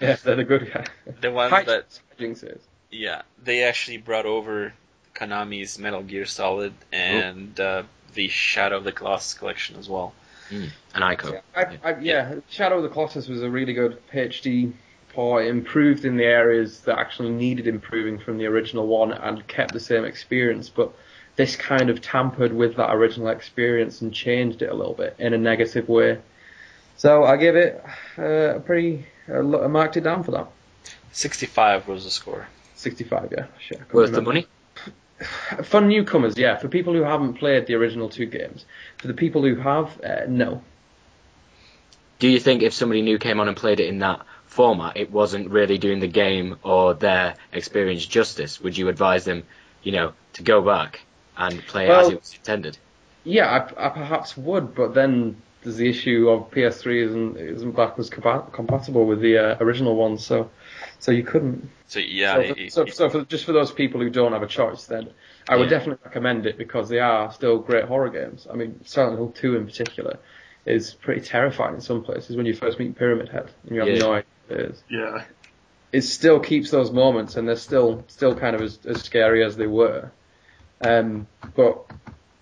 [0.00, 0.86] Yeah, they're the good guy.
[1.20, 2.60] the one Hi- that Jinx is.
[2.90, 4.72] yeah, they actually brought over
[5.14, 10.14] Konami's Metal Gear Solid and uh, the Shadow of the Colossus collection as well.
[10.50, 11.32] Mm, an Ico.
[11.34, 14.72] Yeah, I, I, yeah, Shadow of the Colossus was a really good HD
[15.16, 19.72] It improved in the areas that actually needed improving from the original one and kept
[19.72, 20.68] the same experience.
[20.68, 20.92] But
[21.36, 25.34] this kind of tampered with that original experience and changed it a little bit in
[25.34, 26.18] a negative way.
[26.96, 27.84] So I give it
[28.18, 30.48] uh, a pretty uh, I marked it down for that.
[31.12, 32.46] 65 was the score.
[32.74, 33.46] 65, yeah.
[33.68, 34.46] Couldn't Worth the money?
[35.64, 36.56] For newcomers, yeah.
[36.56, 38.64] For people who haven't played the original two games.
[38.98, 40.62] For the people who have, uh, no.
[42.20, 45.10] Do you think if somebody new came on and played it in that format, it
[45.10, 48.60] wasn't really doing the game or their experience justice?
[48.60, 49.44] Would you advise them,
[49.82, 51.00] you know, to go back
[51.36, 52.78] and play it as it was intended?
[53.24, 58.10] Yeah, I, I perhaps would, but then there's the issue of PS3 isn't isn't backwards
[58.10, 60.50] compa- compatible with the uh, original one, so
[60.98, 61.68] so you couldn't.
[61.86, 64.42] So yeah, so, it- so, it- so for, just for those people who don't have
[64.42, 65.10] a choice, then
[65.48, 65.78] I would Yeah.
[65.78, 68.46] definitely recommend it because they are still great horror games.
[68.50, 70.18] I mean, Silent Hill 2 in particular
[70.66, 73.88] is pretty terrifying in some places when you first meet Pyramid Head and you have
[73.88, 73.98] Yeah.
[73.98, 74.82] no idea what it is.
[74.88, 75.24] Yeah.
[75.92, 79.56] It still keeps those moments, and they're still still kind of as, as scary as
[79.56, 80.10] they were.
[80.80, 81.86] Um, but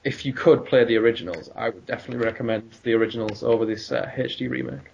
[0.05, 4.11] if you could play the originals, I would definitely recommend the originals over this uh,
[4.15, 4.91] HD remake.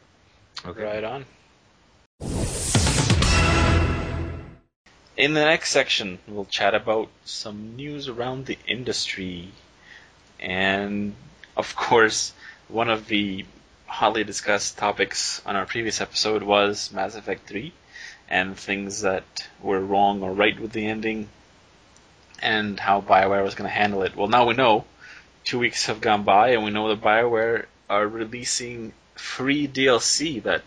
[0.64, 0.84] Okay.
[0.84, 1.24] Right on.
[5.16, 9.50] In the next section, we'll chat about some news around the industry.
[10.40, 11.14] And,
[11.56, 12.32] of course,
[12.68, 13.44] one of the
[13.92, 17.74] hotly discussed topics on our previous episode was Mass Effect 3
[18.26, 21.28] and things that were wrong or right with the ending
[22.40, 24.16] and how BioWare was going to handle it.
[24.16, 24.86] Well, now we know.
[25.44, 30.62] Two weeks have gone by, and we know that BioWare are releasing free DLC that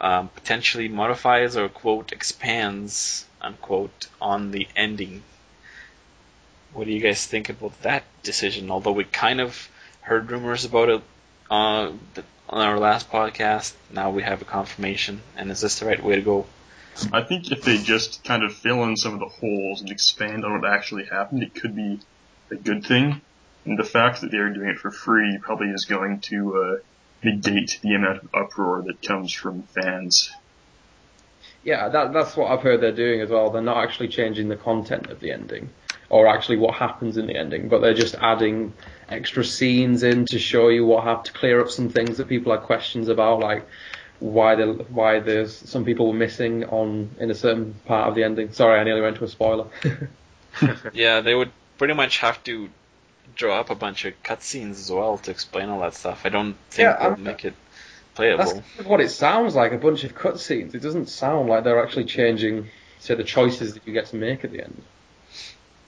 [0.00, 5.22] um, potentially modifies or quote expands unquote on the ending.
[6.72, 8.70] what do you guys think about that decision?
[8.70, 9.68] Although we kind of
[10.00, 11.02] heard rumors about it
[11.50, 15.22] uh, th- on our last podcast, now we have a confirmation.
[15.36, 16.46] And is this the right way to go?
[17.12, 20.44] I think if they just kind of fill in some of the holes and expand
[20.44, 22.00] on what actually happened, it could be
[22.50, 23.20] a good thing.
[23.64, 26.76] And the fact that they're doing it for free probably is going to uh,
[27.24, 30.30] negate the amount of uproar that comes from fans.
[31.64, 33.50] Yeah, that, that's what I've heard they're doing as well.
[33.50, 35.70] They're not actually changing the content of the ending,
[36.10, 38.72] or actually what happens in the ending, but they're just adding
[39.08, 42.52] extra scenes in to show you what have to clear up some things that people
[42.52, 43.66] had questions about, like
[44.20, 48.22] why the why there's some people were missing on in a certain part of the
[48.24, 48.52] ending.
[48.52, 49.66] Sorry, I nearly went to a spoiler.
[50.92, 52.68] Yeah, they would pretty much have to
[53.34, 56.20] draw up a bunch of cutscenes as well to explain all that stuff.
[56.24, 57.54] I don't think Yeah, they'll I'm- make it
[58.16, 58.62] That's playable.
[58.84, 60.74] what it sounds like, a bunch of cutscenes.
[60.74, 62.68] It doesn't sound like they're actually changing,
[63.00, 64.82] say, the choices that you get to make at the end.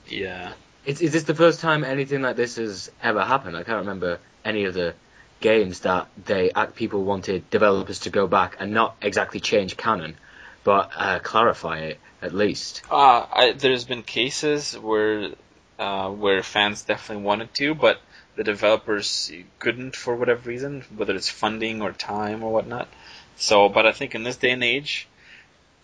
[0.09, 0.53] Yeah.
[0.85, 3.57] Is, is this the first time anything like this has ever happened?
[3.57, 4.95] I can't remember any of the
[5.41, 10.17] games that they act people wanted developers to go back and not exactly change canon,
[10.65, 12.83] but uh, clarify it at least.
[12.91, 15.31] Uh, I, there's been cases where
[15.79, 18.01] uh, where fans definitely wanted to, but
[18.37, 22.89] the developers couldn't for whatever reason, whether it's funding or time or whatnot.
[23.37, 25.09] So, but I think in this day and age,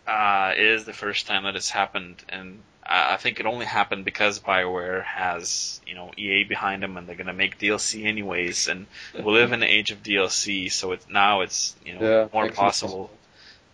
[0.06, 3.66] uh, it is the first time that it's happened, and I I think it only
[3.66, 8.68] happened because Bioware has you know EA behind them, and they're gonna make DLC anyways,
[8.68, 12.28] and we live in the age of DLC, so it's now it's you know Yeah,
[12.32, 12.64] more makes sense.
[12.80, 13.10] possible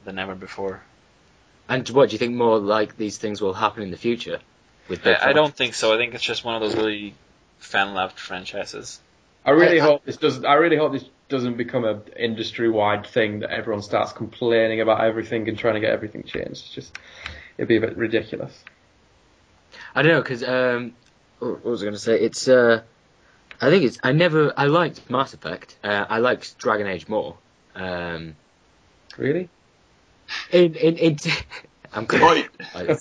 [0.04, 0.82] than ever before.
[1.68, 4.40] And what do you think more like these things will happen in the future?
[4.88, 5.92] With big I, I don't think so.
[5.94, 7.14] I think it's just one of those really
[7.58, 9.00] fan-loved franchises.
[9.44, 10.44] I really I- I- hope this doesn't.
[10.46, 15.48] I really hope this doesn't become a industry-wide thing that everyone starts complaining about everything
[15.48, 16.48] and trying to get everything changed.
[16.64, 16.98] It's just
[17.56, 18.64] it'd be a bit ridiculous.
[19.94, 20.94] I don't know because um,
[21.38, 22.18] what was I going to say?
[22.20, 22.82] It's uh,
[23.60, 25.76] I think it's I never I liked Mass Effect.
[25.84, 27.36] Uh, I liked Dragon Age more.
[27.74, 28.34] Um,
[29.16, 29.48] Really?
[30.50, 31.16] in in, in
[31.92, 32.48] I'm Right.
[32.74, 32.98] I,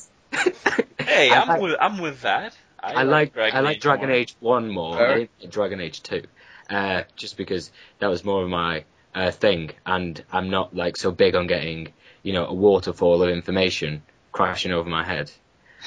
[1.00, 2.58] Hey, I I'm like- with I'm with that.
[2.82, 4.16] I like I like Dragon more.
[4.16, 5.00] Age One more.
[5.00, 6.24] I didn't Dragon Age Two,
[6.70, 8.86] uh, just because that was more of my
[9.16, 13.30] uh, thing, and I'm not like so big on getting you know a waterfall of
[13.30, 15.32] information crashing over my head.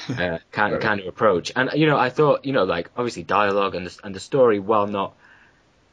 [0.09, 3.75] Uh, kind kind of approach, and you know I thought you know like obviously dialogue
[3.75, 5.13] and the, and the story, while not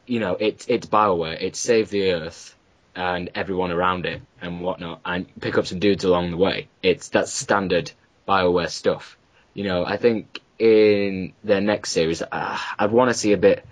[0.07, 2.55] you know it's it's Bioware, it's save the Earth
[2.95, 6.69] and everyone around it and whatnot, and pick up some dudes along the way.
[6.81, 7.91] It's that's standard
[8.27, 9.17] Bioware stuff.
[9.53, 13.65] You know, I think in their next series, uh, I'd want to see a bit,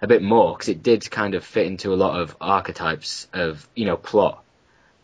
[0.00, 3.66] a bit more because it did kind of fit into a lot of archetypes of
[3.74, 4.44] you know plot,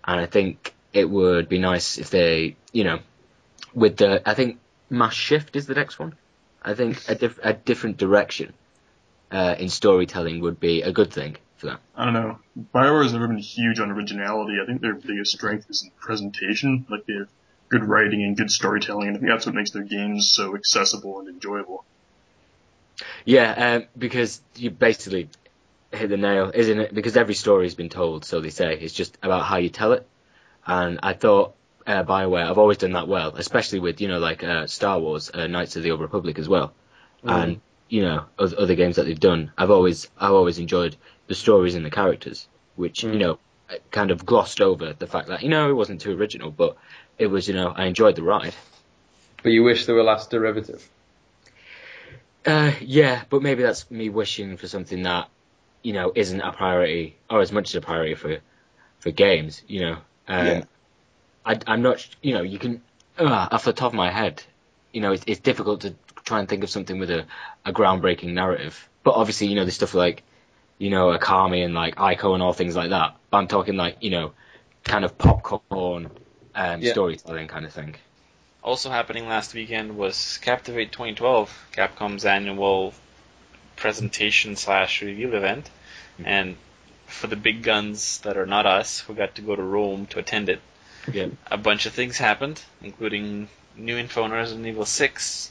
[0.04, 3.00] and I think it would be nice if they, you know,
[3.74, 4.58] with the I think
[4.90, 6.14] Mass Shift is the next one.
[6.62, 8.52] I think a, diff- a different direction
[9.30, 11.80] uh, in storytelling would be a good thing for that.
[11.96, 12.38] I don't know.
[12.74, 14.58] Bioware has never been huge on originality.
[14.62, 16.86] I think their biggest strength is in presentation.
[16.90, 17.28] Like they have
[17.70, 21.20] good writing and good storytelling, and I think that's what makes their games so accessible
[21.20, 21.84] and enjoyable.
[23.24, 25.30] Yeah, um, because you basically
[25.92, 26.94] hit the nail, isn't it?
[26.94, 28.74] Because every story has been told, so they say.
[28.78, 30.06] It's just about how you tell it.
[30.66, 31.54] And I thought
[31.86, 35.30] uh, Bioware, I've always done that well, especially with you know like uh, Star Wars,
[35.32, 36.74] uh, Knights of the Old Republic as well,
[37.26, 39.52] and you know other games that they've done.
[39.58, 43.18] I've always I've always enjoyed the stories and the characters, which you Mm.
[43.18, 43.38] know
[43.90, 46.76] kind of glossed over the fact that you know it wasn't too original, but
[47.20, 48.54] it was you know I enjoyed the ride.
[49.42, 50.86] But you wish there were less derivative.
[52.46, 55.28] Uh, yeah, but maybe that's me wishing for something that,
[55.82, 58.38] you know, isn't a priority or as much as a priority for,
[58.98, 59.62] for games.
[59.66, 59.96] You know,
[60.28, 60.64] um, Yeah.
[61.44, 62.82] I, I'm not, you know, you can
[63.18, 64.42] uh, off the top of my head,
[64.92, 67.26] you know, it's, it's difficult to try and think of something with a,
[67.64, 68.88] a groundbreaking narrative.
[69.02, 70.22] But obviously, you know, there's stuff like,
[70.78, 73.16] you know, Okami and like Ico and all things like that.
[73.30, 74.32] But I'm talking like, you know,
[74.84, 76.10] kind of popcorn
[76.54, 76.92] um, Yeah.
[76.92, 77.96] storytelling kind of thing.
[78.62, 82.92] Also happening last weekend was Captivate 2012, Capcom's annual
[83.76, 85.70] presentation slash reveal event,
[86.24, 86.56] and
[87.06, 90.18] for the big guns that are not us, who got to go to Rome to
[90.18, 90.60] attend it,
[91.10, 91.28] Yeah.
[91.50, 95.50] a bunch of things happened, including new info on Resident Evil 6,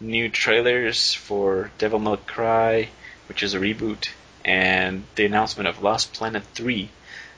[0.00, 2.88] new trailers for Devil May Cry,
[3.28, 4.08] which is a reboot,
[4.44, 6.88] and the announcement of Lost Planet 3.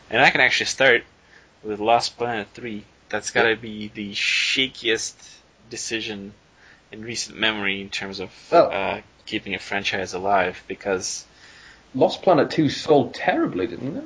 [0.09, 1.05] And I can actually start
[1.62, 2.85] with Lost Planet 3.
[3.11, 5.14] That's gotta be the shakiest
[5.68, 6.33] decision
[6.90, 8.64] in recent memory in terms of Oh.
[8.64, 11.25] uh, keeping a franchise alive because
[11.94, 14.05] Lost Planet 2 sold terribly, didn't it?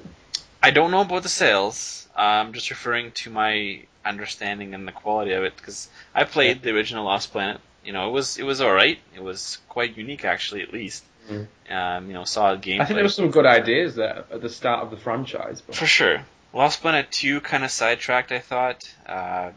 [0.63, 2.09] I don't know about the sales.
[2.17, 6.71] I'm just referring to my understanding and the quality of it because I played the
[6.71, 8.99] original Lost Planet you know, it was it was all right.
[9.15, 11.05] It was quite unique, actually, at least.
[11.29, 11.47] Mm.
[11.71, 12.81] Um, you know, solid gameplay.
[12.81, 15.61] I think there were some good ideas there at the start of the franchise.
[15.61, 16.25] But for sure.
[16.55, 18.33] Lost Planet Two kind of sidetracked.
[18.33, 18.89] I thought.
[19.07, 19.51] Uh,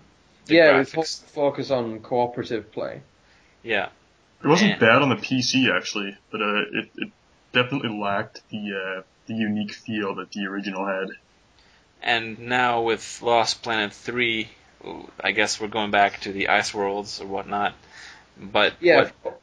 [0.46, 3.02] the yeah, it graphics- was fo- focus on cooperative play.
[3.64, 3.90] yeah.
[4.44, 4.80] It wasn't Man.
[4.80, 7.12] bad on the PC actually, but uh, it, it
[7.54, 11.10] definitely lacked the uh, the unique feel that the original had.
[12.04, 14.48] And now with Lost Planet 3,
[15.20, 17.74] I guess we're going back to the ice worlds or whatnot.
[18.40, 19.42] But Yeah, what,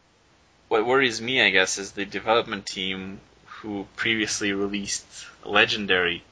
[0.69, 5.05] what worries me, I guess, is the development team who previously released
[5.45, 6.23] Legendary,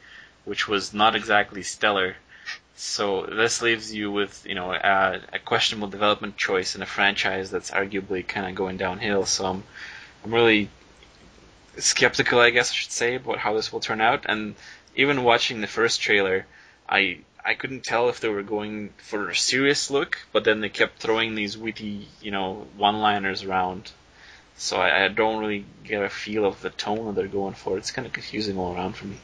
[0.45, 2.17] which was not exactly stellar.
[2.75, 7.51] So this leaves you with, you know, a, a questionable development choice in a franchise
[7.51, 9.27] that's arguably kind of going downhill.
[9.27, 9.63] So I'm,
[10.25, 10.69] I'm really
[11.77, 14.27] skeptical, I guess I should say, about how this will turn out.
[14.29, 14.55] And
[14.97, 16.47] even watching the first trailer,
[16.89, 20.69] I I couldn't tell if they were going for a serious look, but then they
[20.69, 23.91] kept throwing these witty, you know, one-liners around.
[24.57, 27.79] So I, I don't really get a feel of the tone that they're going for.
[27.79, 29.17] It's kind of confusing all around for me.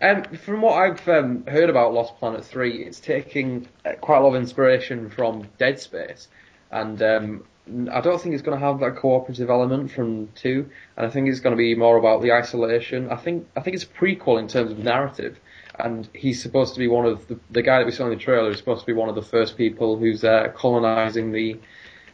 [0.00, 4.20] Um, from what I've um, heard about Lost Planet 3, it's taking uh, quite a
[4.20, 6.28] lot of inspiration from Dead Space.
[6.70, 7.44] And um,
[7.90, 10.68] I don't think it's going to have that cooperative element from 2.
[10.96, 13.10] And I think it's going to be more about the isolation.
[13.10, 15.38] I think I think it's a prequel in terms of narrative.
[15.78, 18.16] And he's supposed to be one of the, the guy that we saw in the
[18.16, 21.58] trailer is supposed to be one of the first people who's uh, colonizing the,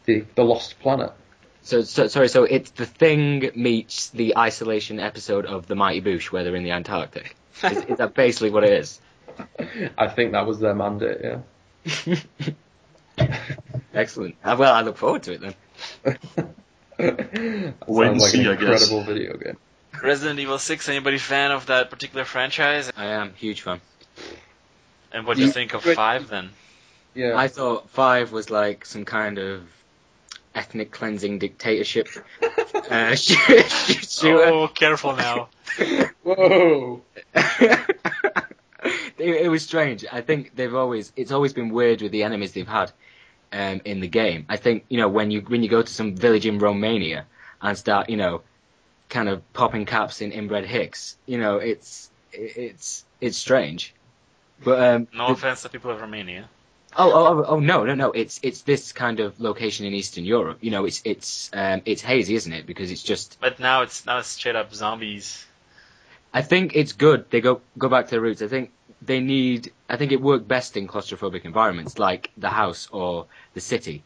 [0.04, 1.12] the the lost planet.
[1.62, 2.28] So, so sorry.
[2.28, 6.64] So it's the thing meets the isolation episode of the Mighty Boosh, where they're in
[6.64, 7.36] the Antarctic.
[7.64, 9.00] Is, is that basically what it is?
[9.98, 11.18] I think that was their mandate.
[11.22, 12.16] Yeah.
[13.94, 14.36] Excellent.
[14.44, 15.54] Uh, Well, I look forward to it then.
[16.98, 18.82] That Wait and sounds like see, an I guess.
[18.88, 19.56] incredible video game.
[20.02, 22.92] Resident Evil 6, anybody fan of that particular franchise?
[22.96, 23.80] I am huge fan.
[25.10, 26.50] And what do you You- think of 5 then?
[27.14, 27.36] Yeah.
[27.36, 29.62] I thought five was like some kind of
[30.54, 32.08] ethnic cleansing dictatorship
[32.90, 33.36] uh, sh-
[33.66, 34.44] sh- shooter.
[34.46, 35.48] Oh, careful now.
[36.22, 37.02] Whoa.
[37.34, 37.86] it,
[39.18, 40.04] it was strange.
[40.10, 42.92] I think they've always it's always been weird with the enemies they've had
[43.52, 44.46] um, in the game.
[44.48, 47.26] I think you know when you when you go to some village in Romania
[47.60, 48.42] and start you know
[49.08, 53.94] kind of popping caps in inbred hicks, you know it's it's it's strange.
[54.64, 56.48] But um, No the- offense to people of Romania.
[56.96, 58.12] Oh, oh, oh, oh, no, no, no!
[58.12, 60.58] It's it's this kind of location in Eastern Europe.
[60.60, 62.66] You know, it's it's um, it's hazy, isn't it?
[62.66, 63.38] Because it's just.
[63.40, 65.46] But now it's now it's straight up zombies.
[66.34, 67.30] I think it's good.
[67.30, 68.42] They go go back to their roots.
[68.42, 69.72] I think they need.
[69.88, 74.02] I think it worked best in claustrophobic environments like the house or the city.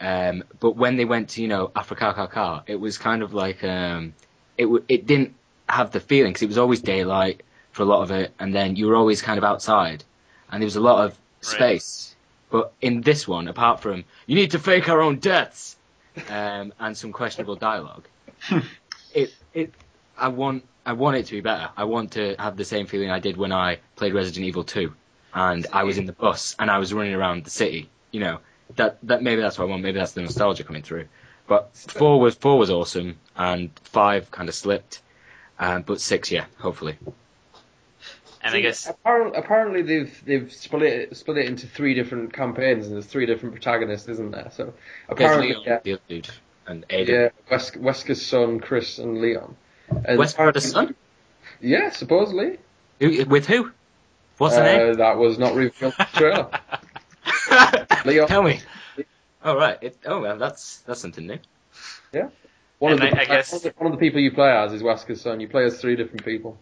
[0.00, 4.14] Um, but when they went to you know Africa it was kind of like um,
[4.56, 5.34] it w- it didn't
[5.68, 8.76] have the feeling because it was always daylight for a lot of it, and then
[8.76, 10.04] you were always kind of outside,
[10.50, 12.14] and there was a lot of space.
[12.50, 15.76] But in this one, apart from you need to fake our own deaths,
[16.28, 18.06] um, and some questionable dialogue,
[19.14, 19.74] it it
[20.16, 21.70] I want I want it to be better.
[21.76, 24.92] I want to have the same feeling I did when I played Resident Evil 2,
[25.34, 27.90] and I was in the bus and I was running around the city.
[28.10, 28.38] You know
[28.76, 29.82] that that maybe that's what I want.
[29.82, 31.06] Maybe that's the nostalgia coming through.
[31.46, 35.02] But four was four was awesome, and five kind of slipped.
[35.58, 36.96] Um, but six, yeah, hopefully.
[38.42, 42.86] And I guess apparently, apparently they've they've split it split it into three different campaigns
[42.86, 44.50] and there's three different protagonists, isn't there?
[44.52, 44.74] So
[45.08, 46.30] apparently, Leon, yeah, the dude,
[46.66, 47.08] and Aiden.
[47.08, 49.56] yeah, Wes- Wesker's son, Chris, and Leon.
[49.90, 50.94] And Wesker's apparently- son?
[51.60, 52.58] Yeah, supposedly.
[53.00, 53.72] Who, with who?
[54.38, 54.92] What's the name?
[54.92, 56.50] Uh, that was not revealed in the trailer.
[58.04, 58.28] Leon.
[58.28, 58.60] Tell me.
[59.44, 59.78] Oh right.
[59.80, 61.38] It, oh well, that's that's something new.
[62.12, 62.28] Yeah.
[62.78, 64.50] One of, the, I- I guess- one of the one of the people you play
[64.50, 65.40] as is Wesker's son.
[65.40, 66.56] You play as three different people.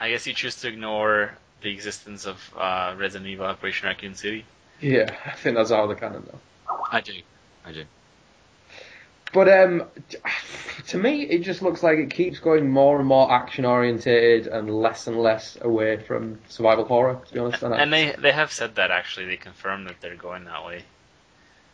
[0.00, 1.32] I guess you choose to ignore
[1.62, 4.44] the existence of uh, Resident Evil Operation Raccoon City.
[4.80, 6.40] Yeah, I think that's how the canon though.
[6.92, 7.14] I do.
[7.64, 7.84] I do.
[9.32, 9.84] But um,
[10.88, 14.70] to me, it just looks like it keeps going more and more action oriented and
[14.70, 17.20] less and less away from survival horror.
[17.26, 19.26] To be honest, and And they they have said that actually.
[19.26, 20.84] They confirmed that they're going that way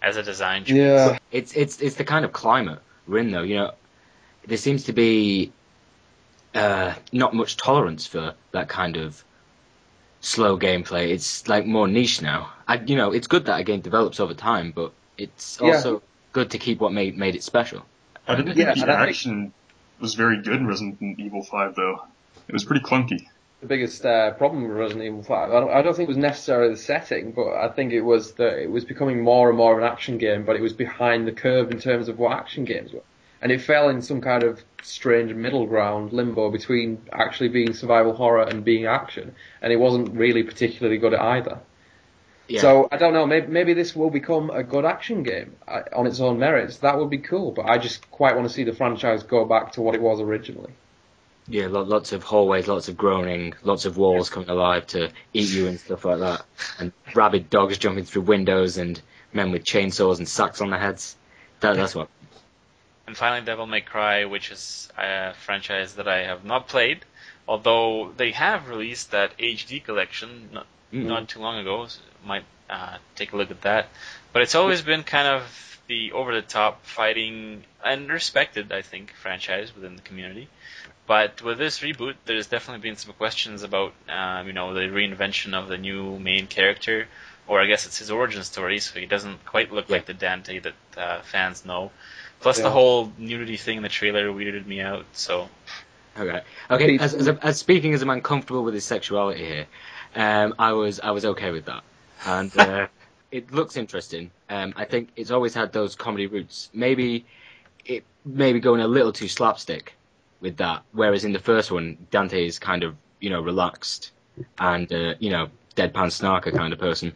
[0.01, 0.77] as a design choice.
[0.77, 3.43] yeah, It's it's it's the kind of climate we're in though.
[3.43, 3.75] You know,
[4.47, 5.53] there seems to be
[6.55, 9.25] uh, not much tolerance for that kind of
[10.21, 11.11] slow gameplay.
[11.11, 12.53] It's like more niche now.
[12.69, 15.75] I, you know, it's good that a game develops over time, but it's Yeah.
[15.75, 17.85] also good to keep what made made it special.
[18.27, 19.53] I didn't Yeah, think and the I action
[20.01, 22.07] was very good in Resident Evil 5 though.
[22.49, 23.27] It was pretty clunky.
[23.61, 25.51] the biggest uh, problem with Resident Evil Five.
[25.51, 28.35] I don't, I don't think it was necessarily the setting, but I think it was
[28.35, 31.27] that it was becoming more and more of an action game, but it was behind
[31.27, 33.05] the curve in terms of what action games were.
[33.43, 38.15] And it fell in some kind of strange middle ground limbo between actually being survival
[38.15, 41.59] horror and being action, and it wasn't really particularly good at either.
[42.49, 42.61] Yeah.
[42.61, 43.27] So I don't know.
[43.27, 46.79] Maybe, maybe this will become a good action game uh, on its own merits.
[46.79, 47.51] That would be cool.
[47.53, 50.21] But I just quite want to see the franchise go back to what it was
[50.21, 50.73] originally.
[51.49, 55.51] Yeah, lo- lots of hallways, lots of groaning, lots of walls coming alive to eat
[55.51, 56.45] you and stuff like that,
[56.79, 59.01] and rabid dogs jumping through windows and
[59.33, 61.17] men with chainsaws and sacks on their heads.
[61.61, 62.09] That, that's what.
[63.07, 67.05] And finally, Devil May Cry, which is a franchise that I have not played,
[67.49, 71.07] although they have released that HD collection not, Mm.
[71.07, 71.87] not too long ago.
[71.87, 73.89] So might uh, take a look at that.
[74.33, 79.97] But it's always been kind of the over-the-top fighting and respected, I think, franchise within
[79.97, 80.49] the community.
[81.07, 85.55] But with this reboot, there's definitely been some questions about, um, you know, the reinvention
[85.55, 87.09] of the new main character,
[87.49, 90.61] or I guess it's his origin story, so he doesn't quite look like the Dante
[90.61, 91.91] that uh, fans know.
[92.43, 92.65] Plus Yeah.
[92.65, 95.07] the whole nudity thing in the trailer weirded me out.
[95.13, 95.49] So
[96.19, 96.43] Okay.
[96.71, 96.99] Okay.
[96.99, 99.67] As, as, a, as speaking as a man comfortable with his sexuality here,
[100.15, 101.83] um, I was I was okay with that,
[102.27, 102.87] and uh,
[103.31, 104.31] it looks interesting.
[104.51, 106.69] Um, I think it's always had those comedy roots.
[106.75, 107.25] Maybe
[107.87, 109.95] it maybe going a little too slapstick
[110.41, 114.11] with that, whereas in the first one, Dante is kind of you know relaxed
[114.59, 117.15] and uh, you know deadpan snarker kind of person.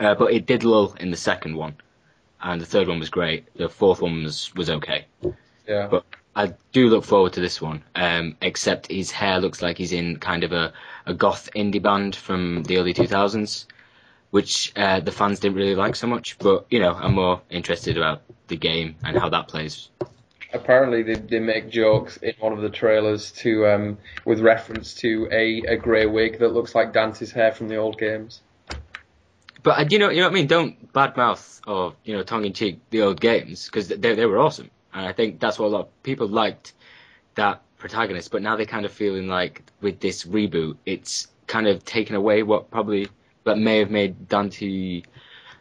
[0.00, 1.76] Uh, but it did lull in the second one,
[2.42, 3.46] and the third one was great.
[3.56, 5.06] The fourth one was was okay.
[5.66, 5.88] Yeah.
[5.88, 7.82] But I do look forward to this one.
[7.94, 10.72] Um, except his hair looks like he's in kind of a,
[11.04, 13.66] a goth indie band from the early 2000s,
[14.30, 16.38] which uh, the fans didn't really like so much.
[16.38, 19.88] But you know, I'm more interested about the game and how that plays.
[20.52, 25.28] Apparently, they, they make jokes in one of the trailers to um, with reference to
[25.30, 28.40] a, a grey wig that looks like Dante's hair from the old games.
[29.68, 30.46] But uh, you know, you know what I mean.
[30.46, 34.38] Don't badmouth or you know tongue in cheek the old games because they they were
[34.38, 36.72] awesome, and I think that's what a lot of people liked
[37.34, 38.30] that protagonist.
[38.30, 42.42] But now they're kind of feeling like with this reboot, it's kind of taken away
[42.42, 43.08] what probably
[43.44, 45.02] that may have made Dante,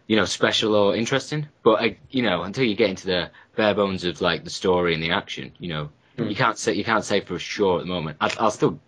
[0.07, 1.45] you know, special or interesting.
[1.61, 4.93] But I, you know, until you get into the bare bones of like the story
[4.93, 6.29] and the action, you know, Hmm.
[6.29, 8.17] you can't say you can't say for sure at the moment.
[8.21, 8.79] I, I'll still,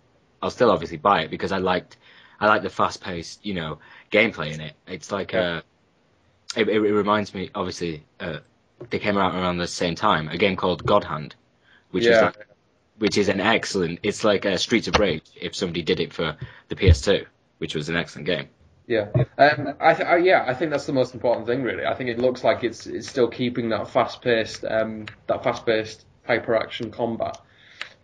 [0.42, 1.98] I'll still obviously buy it because I liked,
[2.40, 3.80] I like the fast paced, you know,
[4.12, 4.74] gameplay in it.
[4.88, 5.62] It's like uh
[6.56, 8.40] it, it, reminds me obviously uh,
[8.90, 11.36] they came out around the same time a game called God Hand,
[11.92, 12.48] which is like,
[12.98, 14.00] which is an excellent.
[14.04, 16.38] It's like uh, Streets of Rage if somebody did it for
[16.68, 17.26] the PS2,
[17.58, 18.50] which was an excellent game.
[18.88, 21.86] Yeah, um, I, th- I yeah, I think that's the most important thing, really.
[21.86, 26.90] I think it looks like it's it's still keeping that fast-paced, um, that fast-paced hyper-action
[26.90, 27.40] combat,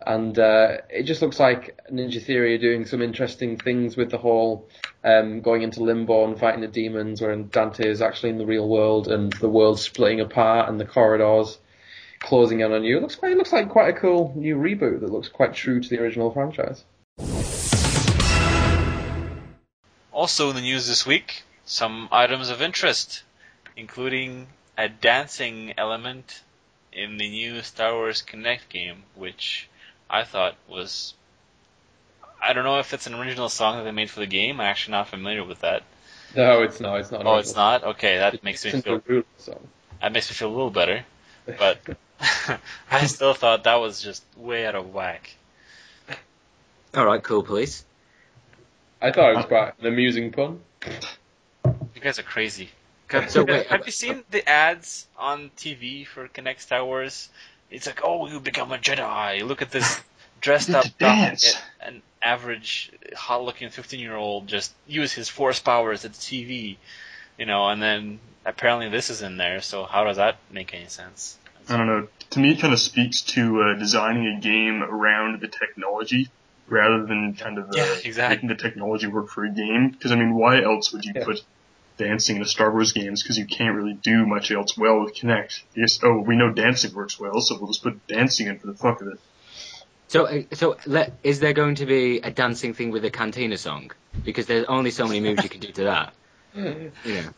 [0.06, 4.18] and uh, it just looks like Ninja Theory are doing some interesting things with the
[4.18, 4.68] whole
[5.02, 8.68] um, going into limbo and fighting the demons, where Dante is actually in the real
[8.68, 11.58] world and the world splitting apart and the corridors
[12.20, 12.98] closing in on you.
[12.98, 15.80] It looks quite, it looks like quite a cool new reboot that looks quite true
[15.80, 16.84] to the original franchise.
[20.12, 23.24] Also in the news this week, some items of interest,
[23.76, 24.46] including
[24.78, 26.42] a dancing element
[26.92, 29.68] in the new Star Wars Kinect game, which
[30.08, 31.14] I thought was.
[32.40, 34.60] I don't know if it's an original song that they made for the game.
[34.60, 35.82] I'm actually not familiar with that.
[36.34, 37.00] No, it's not.
[37.00, 37.22] It's not.
[37.22, 37.82] an Oh, it's not.
[37.82, 39.24] Okay, that makes me feel a
[40.00, 41.04] that makes me feel a little better.
[41.58, 41.78] But
[42.90, 45.34] I still thought that was just way out of whack.
[46.94, 47.84] All right, cool, please.
[49.02, 50.60] I thought it was quite an amusing pun.
[50.84, 52.70] You guys are crazy.
[53.08, 57.28] Have, So wait, have you seen the ads on TV for Kinect Star Wars?
[57.70, 59.46] It's like, oh, you become a Jedi.
[59.46, 60.00] Look at this
[60.40, 61.56] dressed up dance.
[61.80, 66.76] An average, hot-looking 15-year-old just use his force powers at the TV,
[67.38, 67.68] you know.
[67.68, 69.60] And then apparently this is in there.
[69.60, 71.38] So how does that make any sense?
[71.68, 72.08] I don't know.
[72.30, 76.28] To me, it kind of speaks to uh, designing a game around the technology
[76.68, 78.36] rather than kind of uh, Yeah, exactly.
[78.36, 79.90] making the technology work for a game.
[79.90, 81.24] Because I mean, why else would you Yeah.
[81.24, 81.40] put
[81.96, 83.22] dancing into Star Wars games?
[83.22, 85.62] Because you can't really do much else well with Kinect.
[85.74, 88.66] You just, oh, we know dancing works well, so we'll just put dancing in for
[88.66, 89.20] the fuck of it.
[90.08, 93.58] So, uh, so let, is there going to be a dancing thing with a Cantina
[93.58, 93.90] song?
[94.24, 96.14] Because there's only so many moves you can do to that.
[96.54, 97.30] You know.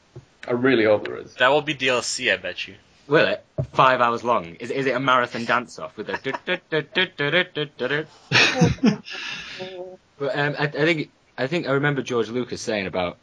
[0.47, 1.35] I really hope there is.
[1.35, 2.77] That will be DLC, I bet you.
[3.09, 3.45] Will it?
[3.73, 4.55] Five hours long.
[4.57, 6.19] Is, is it a marathon dance off with a?
[10.19, 13.17] but um, I, I think I think I remember George Lucas saying about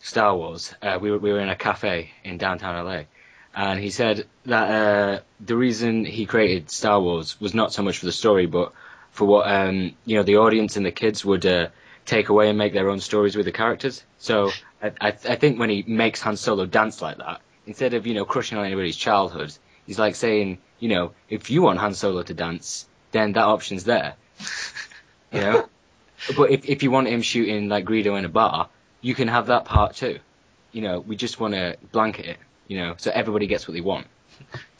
[0.00, 0.74] Star Wars.
[0.80, 3.02] Uh, we were we were in a cafe in downtown LA,
[3.54, 7.98] and he said that uh, the reason he created Star Wars was not so much
[7.98, 8.72] for the story, but
[9.10, 11.68] for what um, you know the audience and the kids would uh,
[12.06, 14.02] take away and make their own stories with the characters.
[14.18, 14.50] So
[14.82, 18.14] I, I, I think when he makes Han Solo dance like that, instead of you
[18.14, 19.52] know crushing on anybody's childhood,
[19.86, 23.84] he's like saying, you know, if you want Han Solo to dance, then that option's
[23.84, 24.14] there.
[25.32, 25.68] you know,
[26.36, 28.68] but if if you want him shooting like Greedo in a bar,
[29.00, 30.18] you can have that part too.
[30.72, 32.36] you know, we just want to blanket it,
[32.68, 34.06] you know, so everybody gets what they want.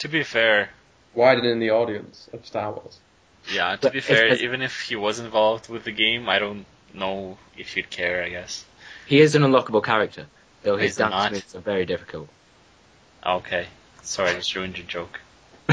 [0.00, 0.68] To be fair,
[1.14, 2.98] Widening the audience of Star Wars.
[3.52, 6.28] yeah, to But be it's- fair, it's- even if he was involved with the game,
[6.28, 8.22] I don't know if he'd care.
[8.22, 8.64] I guess.
[9.06, 10.26] He is an unlockable character,
[10.62, 11.10] though his He's not.
[11.10, 12.28] dance moves are very difficult.
[13.24, 13.66] Okay,
[14.02, 15.20] sorry, I just ruined your joke.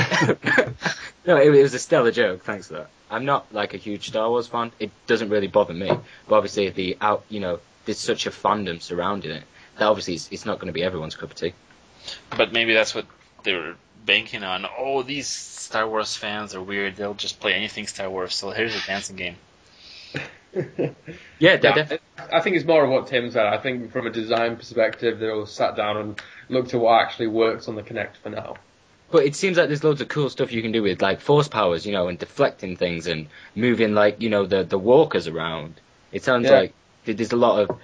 [1.25, 2.43] no, it, it was a stellar joke.
[2.43, 2.89] Thanks for that.
[3.09, 4.71] I'm not like a huge Star Wars fan.
[4.79, 5.87] It doesn't really bother me.
[6.27, 9.43] But obviously, the out, you know, there's such a fandom surrounding it
[9.77, 11.53] that obviously it's, it's not going to be everyone's cup of tea.
[12.35, 13.05] But maybe that's what
[13.43, 13.75] they were
[14.05, 14.65] banking on.
[14.77, 16.95] Oh, these Star Wars fans are weird.
[16.95, 18.35] They'll just play anything Star Wars.
[18.35, 19.35] So here's a dancing game.
[21.37, 21.99] Yeah, Yeah, def-
[22.31, 23.45] I think it's more of what Tim said.
[23.45, 27.27] I think from a design perspective, they all sat down and looked at what actually
[27.27, 28.55] works on the Kinect for now.
[29.11, 31.49] but it seems like there's loads of cool stuff you can do with like force
[31.49, 35.73] powers, you know, and deflecting things and moving like you know the the walkers around.
[36.13, 36.51] It sounds Yeah.
[36.59, 36.73] like th-
[37.13, 37.79] there's a lot of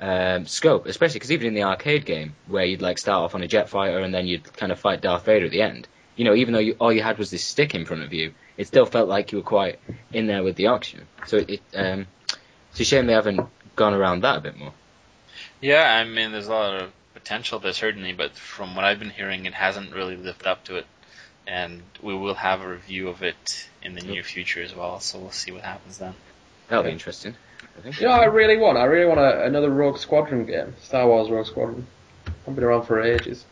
[0.00, 3.42] um, scope, especially because even in the arcade game where you'd like start off on
[3.42, 5.86] a jet fighter and then you'd kind of fight Darth Vader at the end.
[6.16, 8.34] You know, even though you, all you had was this stick in front of you,
[8.56, 9.78] it still felt like you were quite
[10.12, 11.06] in there with the action.
[11.26, 12.06] So it, it um,
[12.70, 13.40] it's a shame they haven't
[13.76, 14.72] gone around that a bit more.
[15.60, 19.10] Yeah, I mean, there's a lot of potential there certainly, but from what I've been
[19.10, 20.86] hearing, it hasn't really lived up to it.
[21.46, 25.18] And we will have a review of it in the near future as well, so
[25.18, 26.14] we'll see what happens then.
[26.68, 27.34] That'll be interesting.
[27.76, 28.00] I think.
[28.00, 28.78] You know, I really want.
[28.78, 30.74] I really want a, another Rogue Squadron game.
[30.82, 31.86] Star Wars Rogue Squadron.
[32.46, 33.44] I've been around for ages.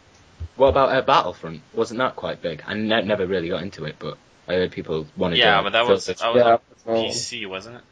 [0.57, 1.63] What about uh, Battlefront?
[1.75, 2.63] Wasn't that quite big?
[2.67, 4.19] I ne- never really got into it, but
[4.49, 5.41] I heard people wanted to.
[5.43, 6.43] Yeah, but that fill was the- that was
[6.87, 7.83] Yeah, on PC, wasn't it?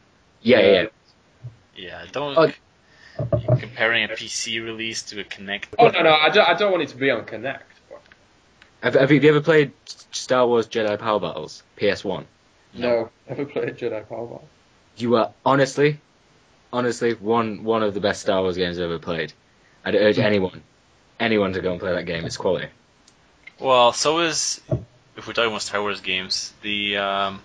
[0.41, 0.85] yeah, yeah, yeah.
[1.75, 2.51] Yeah, don't Oh.
[3.57, 5.65] comparing a PC release to a Kinect.
[5.77, 7.59] Oh no, no, I don't, I don't want it to be on Kinect.
[7.89, 8.01] but-
[8.81, 12.25] Have, have you ever played Star Wars Jedi Power Battles PS1?
[12.73, 14.47] No, never played Jedi Power Battles.
[14.97, 15.99] You are honestly,
[16.71, 19.33] honestly one one of the best Star Wars games I've ever played.
[19.85, 20.61] I'd urge anyone,
[21.19, 22.25] anyone to go and play that game.
[22.25, 22.67] It's quality.
[23.59, 24.61] Well, so is
[25.17, 27.41] if we're talking about Star Wars games, the um,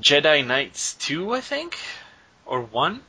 [0.00, 1.78] Jedi Knights two, I think,
[2.46, 3.00] or one.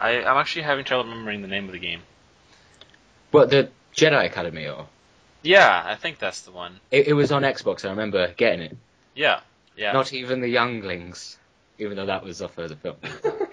[0.00, 2.00] I, I'm actually having trouble remembering the name of the game.
[3.30, 4.86] But the Jedi Academy, or
[5.42, 6.78] Yeah, I think that's the one.
[6.90, 7.84] it, it was on Xbox.
[7.86, 8.76] I remember getting it.
[9.14, 9.40] Yeah,
[9.76, 9.92] yeah.
[9.92, 11.37] Not even the younglings,
[11.78, 12.96] even though that was off of the film.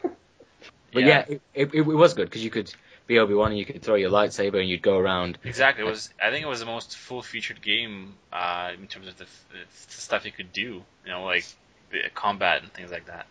[0.96, 2.74] But yeah, it, it, it was good because you could
[3.06, 5.38] be Obi Wan and you could throw your lightsaber and you'd go around.
[5.44, 5.84] Exactly.
[5.84, 6.10] It was.
[6.24, 10.26] I think it was the most full-featured game uh, in terms of the, the stuff
[10.26, 10.82] you could do.
[11.06, 11.46] You know, like
[11.92, 13.28] the combat and things like that.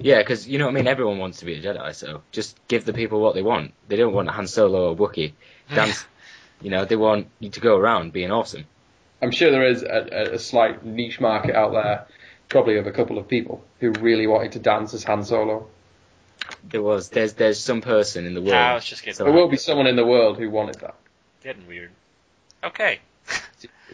[0.00, 0.88] Yeah, because you know what I mean.
[0.88, 3.72] Everyone wants to be a Jedi, so just give the people what they want.
[3.86, 5.32] They don't want Han Solo or Wookiee
[5.74, 6.04] dance.
[6.60, 8.64] you know, they want you to go around being awesome.
[9.22, 12.06] I'm sure there is a, a, a slight niche market out there,
[12.48, 15.66] probably of a couple of people who really wanted to dance as Han Solo.
[16.64, 18.54] There was there's there's some person in the world.
[18.54, 20.94] Ah, let's just get So- There will be someone in the world who wanted that.
[21.42, 21.90] Getting weird.
[22.62, 23.00] Okay.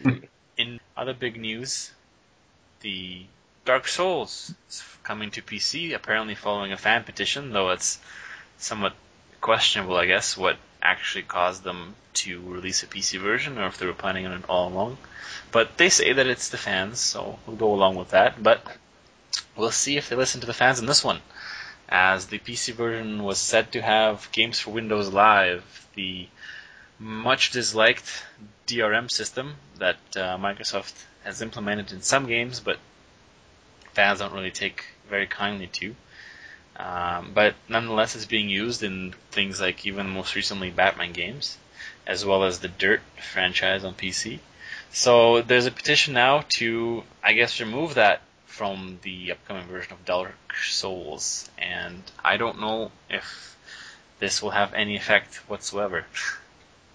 [0.57, 1.91] In other big news,
[2.81, 3.23] the
[3.65, 7.99] Dark Souls is coming to PC, apparently following a fan petition, though it's
[8.57, 8.93] somewhat
[9.41, 13.85] questionable, I guess, what actually caused them to release a PC version or if they
[13.85, 14.97] were planning on it all along.
[15.51, 18.43] But they say that it's the fans, so we'll go along with that.
[18.43, 18.61] But
[19.55, 21.21] we'll see if they listen to the fans in this one.
[21.89, 26.27] As the PC version was said to have Games for Windows Live, the
[26.99, 28.23] much disliked
[28.67, 32.79] DRM system that uh, Microsoft has implemented in some games, but
[33.93, 35.95] fans don't really take very kindly to.
[36.83, 41.57] Um, but nonetheless, it's being used in things like even most recently Batman games,
[42.05, 44.39] as well as the Dirt franchise on PC.
[44.91, 50.03] So there's a petition now to, I guess, remove that from the upcoming version of
[50.03, 53.55] Dark Souls, and I don't know if
[54.19, 56.05] this will have any effect whatsoever.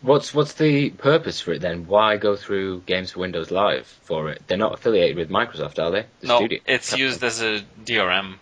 [0.03, 1.87] What's what's the purpose for it then?
[1.87, 4.43] Why go through Games for Windows Live for it?
[4.47, 6.05] They're not affiliated with Microsoft, are they?
[6.21, 6.61] The no, studio.
[6.67, 8.37] it's used as a DRM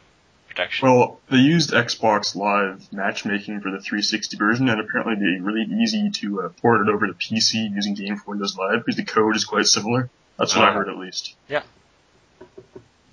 [0.57, 0.89] protection.
[0.89, 6.11] Well, they used Xbox Live matchmaking for the 360 version, and apparently they really easy
[6.11, 9.37] to uh, port it over to PC using Game for Windows Live because the code
[9.37, 10.09] is quite similar.
[10.39, 10.75] That's what I Ah.
[10.75, 11.35] heard at least.
[11.49, 11.63] Yeah.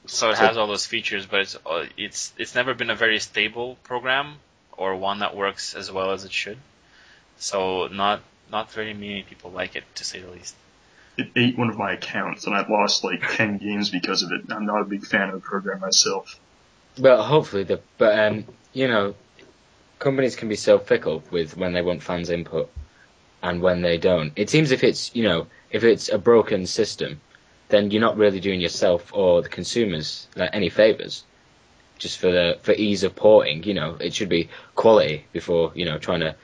[0.05, 2.95] So it so- has all those features, but it's uh, it's it's never been a
[2.95, 4.35] very stable program
[4.73, 6.57] or one that works as well as it should.
[7.37, 8.21] So not
[8.51, 10.55] not very many people like it, to say the least.
[11.15, 14.51] It ate one of my accounts, and I've lost like 10 games because of it.
[14.51, 16.39] I'm not a big fan of the program myself.
[16.97, 19.15] Well, hopefully the but um you know
[19.99, 22.69] companies can be so fickle with when they want fans input
[23.41, 24.31] and when they don't.
[24.35, 27.19] It seems if it's you know if it's a broken system,
[27.69, 31.23] then you're not really doing yourself or the consumers like, any favors.
[31.97, 35.85] Just for the for ease of porting, you know, it should be quality before you
[35.85, 36.35] know trying to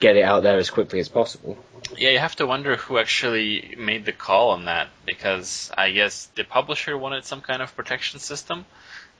[0.00, 1.58] get it out there as quickly as possible.
[1.96, 6.26] Yeah, you have to wonder who actually made the call on that because I guess
[6.34, 8.64] the publisher wanted some kind of protection system,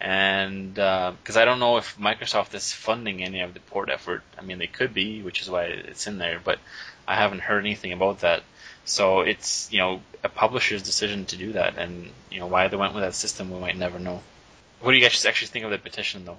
[0.01, 4.23] and because uh, I don't know if Microsoft is funding any of the port effort.
[4.39, 6.59] I mean, they could be, which is why it's in there, but
[7.07, 8.43] I haven't heard anything about that.
[8.85, 12.77] So it's you know a publisher's decision to do that, and you know why they
[12.77, 14.23] went with that system, we might never know.
[14.81, 16.39] What do you guys actually think of the petition, though?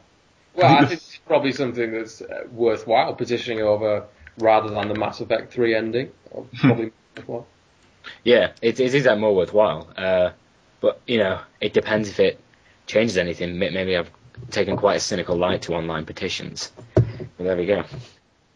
[0.55, 4.05] Well, I think it's probably something that's uh, worthwhile petitioning over
[4.38, 6.12] rather than the Mass Effect 3 ending.
[6.60, 7.47] Probably worthwhile.
[8.24, 9.89] Yeah, it, it is that more worthwhile.
[9.95, 10.32] Uh,
[10.82, 12.39] but, you know, it depends if it
[12.89, 13.57] changes anything.
[13.59, 14.09] Maybe I've
[14.49, 16.71] taken quite a cynical light to online petitions.
[16.95, 17.05] But
[17.37, 17.83] there we go.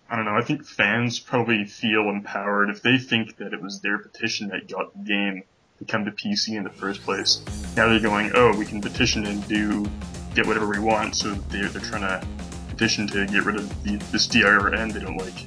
[0.10, 0.36] I don't know.
[0.36, 4.68] I think fans probably feel empowered if they think that it was their petition that
[4.68, 5.44] got the game
[5.80, 7.44] to come to PC in the first place.
[7.78, 9.90] Now they're going, oh, we can petition and do
[10.34, 12.28] get whatever we want, so they're, they're trying to
[12.70, 15.46] petition to get rid of the, this DRM they don't like.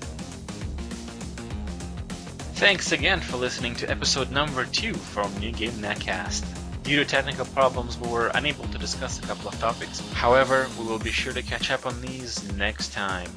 [2.54, 6.44] Thanks again for listening to episode number two from New Game Netcast.
[6.86, 9.98] Due to technical problems, we were unable to discuss a couple of topics.
[10.12, 13.28] However, we will be sure to catch up on these next time.